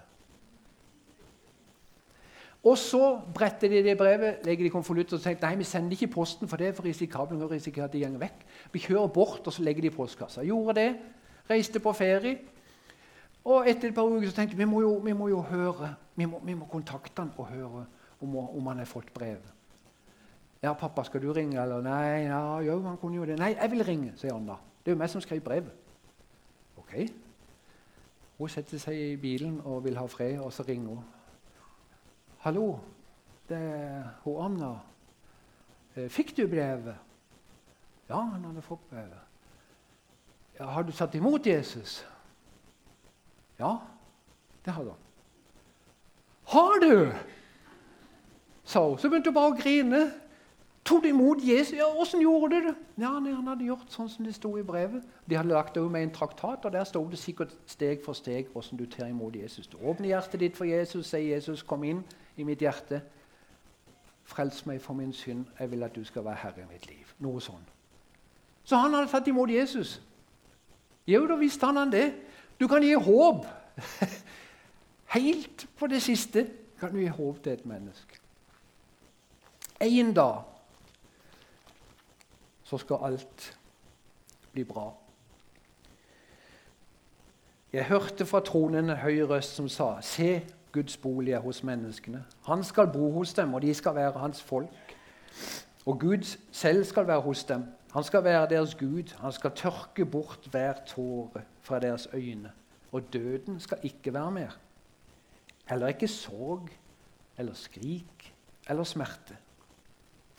Og 2.63 2.78
så 2.78 3.21
bretter 3.34 3.69
de 3.69 3.84
det 3.84 3.97
brevet, 3.97 4.45
legger 4.45 4.63
de 4.63 4.69
konvolutt 4.69 5.13
og 5.13 5.21
tenker 5.21 5.47
nei, 5.47 5.56
vi 5.56 5.63
sender 5.63 5.91
ikke 5.91 6.12
posten, 6.12 6.47
for 6.47 6.58
det 6.58 6.67
er 6.67 6.73
for 6.73 6.84
risikabelt. 6.84 7.41
og 7.41 7.52
risikerer 7.52 7.86
at 7.86 7.93
de 7.93 7.99
går 7.99 8.19
vekk. 8.19 8.45
Vi 8.71 8.80
kjører 8.80 9.08
bort, 9.08 9.47
og 9.47 9.54
så 9.54 9.63
legger 9.63 9.82
de 9.82 9.88
i 9.88 9.95
postkassa. 9.95 10.43
Gjorde 10.43 10.75
det. 10.75 10.97
Reiste 11.49 11.80
på 11.80 11.93
ferie. 11.93 12.39
Og 13.45 13.69
etter 13.69 13.88
et 13.88 13.95
par 13.95 14.04
uker 14.04 14.28
så 14.28 14.36
tenkte 14.36 14.58
vi 14.58 14.63
vi 14.63 14.69
må 14.69 14.82
jo, 14.82 14.97
vi 14.97 15.13
må 15.13 15.28
jo 15.30 15.41
høre. 15.41 15.95
Vi 16.15 16.25
må, 16.25 16.41
vi 16.43 16.54
må 16.54 16.65
kontakte 16.65 17.21
han 17.21 17.32
og 17.38 17.47
høre 17.47 17.86
om, 18.21 18.36
om 18.38 18.67
han 18.67 18.77
har 18.77 18.86
fått 18.86 19.13
brevet. 19.13 19.53
Ja, 20.62 20.73
'Pappa, 20.73 21.03
skal 21.03 21.21
du 21.21 21.34
ringe?' 21.34 21.62
Eller 21.62 21.82
'Nei, 21.82 22.27
ja, 22.27 22.60
jo, 22.60 22.82
han 22.82 22.97
kunne 22.97 23.15
jo 23.15 23.25
det.' 23.25 23.39
'Nei, 23.39 23.55
jeg 23.62 23.71
vil 23.71 23.86
ringe', 23.86 24.17
sier 24.17 24.34
han 24.34 24.47
da. 24.47 24.55
Det 24.86 24.91
er 24.91 24.95
jo 24.95 24.99
meg 24.99 25.10
som 25.10 25.21
skrev 25.21 25.41
brevet. 25.41 25.71
Ok. 26.77 26.93
Hun 28.38 28.49
setter 28.49 28.77
seg 28.79 28.95
i 28.95 29.15
bilen 29.15 29.62
og 29.65 29.84
vil 29.84 29.97
ha 29.97 30.05
fred, 30.05 30.39
og 30.39 30.53
så 30.53 30.63
ringer 30.63 30.88
hun. 30.88 31.05
'Hallo, 32.39 32.79
det 33.49 33.58
er 33.58 34.03
hun 34.23 34.45
Anna. 34.45 34.79
Eh, 35.95 36.10
fikk 36.10 36.38
du 36.38 36.47
brevet?' 36.47 36.95
Ja, 38.10 38.21
han 38.21 38.43
hadde 38.43 38.62
fått 38.62 38.89
brevet. 38.89 39.19
Ja, 40.60 40.65
'Har 40.65 40.84
du 40.84 40.91
tatt 40.91 41.15
imot 41.15 41.47
Jesus?' 41.47 42.05
Ja, 43.60 43.77
det 44.65 44.73
hadde 44.73 44.89
han. 44.89 44.99
'Har 46.43 46.79
du?' 46.79 47.38
Sa 48.69 48.84
hun. 48.86 48.97
Så 48.97 49.10
begynte 49.10 49.32
hun 49.32 49.38
bare 49.38 49.53
å 49.53 49.58
grine. 49.58 50.01
Tok 50.86 51.05
imot 51.05 51.41
Jesus? 51.43 51.75
Ja, 51.77 51.88
Åssen 52.01 52.21
gjorde 52.21 52.55
du 52.55 52.67
det? 52.67 52.75
Ja, 52.97 53.12
Han 53.19 53.47
hadde 53.47 53.65
gjort 53.65 53.91
sånn 53.93 54.10
som 54.10 54.25
det 54.25 54.36
sto 54.36 54.55
i 54.58 54.63
brevet. 54.63 55.03
De 55.29 55.36
hadde 55.38 55.53
lagt 55.53 55.75
det 55.75 55.84
med 55.91 56.03
en 56.03 56.13
traktat, 56.13 56.65
og 56.65 56.71
der 56.73 56.84
sto 56.84 57.03
det 57.10 57.19
sikkert 57.19 57.53
steg 57.67 58.03
for 58.05 58.13
steg 58.13 58.49
hvordan 58.53 58.79
du 58.79 58.86
tar 58.86 59.10
imot 59.10 59.36
Jesus. 59.36 59.67
Du 59.67 59.77
åpner 59.77 60.13
hjertet 60.13 60.39
ditt 60.39 60.58
for 60.58 60.65
Jesus, 60.65 61.08
sier 61.08 61.36
Jesus, 61.36 61.63
'Kom 61.63 61.84
inn 61.84 62.03
i 62.38 62.43
mitt 62.43 62.62
hjerte'. 62.62 63.01
Frels 64.23 64.65
meg 64.65 64.82
for 64.82 64.93
min 64.93 65.13
synd. 65.13 65.45
Jeg 65.60 65.71
vil 65.71 65.84
at 65.84 65.95
du 65.95 66.03
skal 66.03 66.23
være 66.23 66.36
herre 66.36 66.62
i 66.62 66.73
mitt 66.73 66.88
liv. 66.88 67.13
Noe 67.19 67.41
sånn. 67.41 67.65
Så 68.63 68.75
han 68.75 68.93
hadde 68.93 69.08
tatt 69.08 69.27
imot 69.27 69.49
Jesus. 69.49 70.01
Jo, 71.08 71.27
da 71.27 71.36
visste 71.36 71.65
han 71.65 71.77
han 71.77 71.91
det. 71.91 72.13
Du 72.60 72.67
kan 72.67 72.82
gi 72.82 72.93
håp. 72.93 73.45
Helt 75.15 75.67
på 75.77 75.88
det 75.88 76.01
siste 76.01 76.47
kan 76.79 76.91
du 76.93 76.99
gi 76.99 77.08
håp 77.08 77.43
til 77.43 77.53
et 77.53 77.65
menneske. 77.65 78.18
En 79.80 80.13
dag 80.13 80.42
så 82.63 82.78
skal 82.78 82.98
alt 83.02 83.58
bli 84.52 84.63
bra. 84.63 84.94
Jeg 87.74 87.86
hørte 87.86 88.26
fra 88.26 88.39
tronen 88.39 88.89
en 88.89 88.98
høy 88.98 89.22
røst 89.30 89.56
som 89.56 89.70
sa, 89.70 89.96
se, 90.02 90.42
Guds 90.72 90.98
bolig 90.98 91.34
er 91.34 91.42
hos 91.42 91.63
menneskene. 91.63 92.24
Han 92.46 92.63
skal 92.63 92.92
bo 92.94 93.12
hos 93.12 93.34
dem, 93.34 93.54
og 93.54 93.62
de 93.62 93.74
skal 93.74 93.96
være 93.96 94.20
hans 94.20 94.42
folk. 94.42 94.96
Og 95.86 96.00
Gud 96.00 96.38
selv 96.52 96.84
skal 96.86 97.08
være 97.08 97.22
hos 97.22 97.44
dem. 97.44 97.63
Han 97.94 98.04
skal 98.04 98.24
være 98.24 98.50
deres 98.50 98.76
Gud. 98.76 99.15
Han 99.22 99.32
skal 99.32 99.52
tørke 99.56 100.06
bort 100.06 100.48
hver 100.52 100.74
tåre 100.86 101.42
fra 101.62 101.80
deres 101.80 102.08
øyne. 102.13 102.52
Og 102.92 103.13
døden 103.13 103.60
skal 103.60 103.78
ikke 103.84 104.13
være 104.13 104.32
mer. 104.32 104.58
Heller 105.70 105.88
ikke 105.88 106.08
sorg 106.08 106.70
eller 107.38 107.54
skrik 107.54 108.34
eller 108.70 108.84
smerte. 108.84 109.38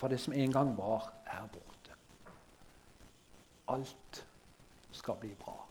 For 0.01 0.09
det 0.09 0.21
som 0.21 0.33
en 0.33 0.53
gang 0.53 0.77
var, 0.79 1.13
er 1.27 1.47
borte. 1.53 1.93
Alt 3.69 4.27
skal 4.97 5.15
bli 5.21 5.35
bra. 5.35 5.70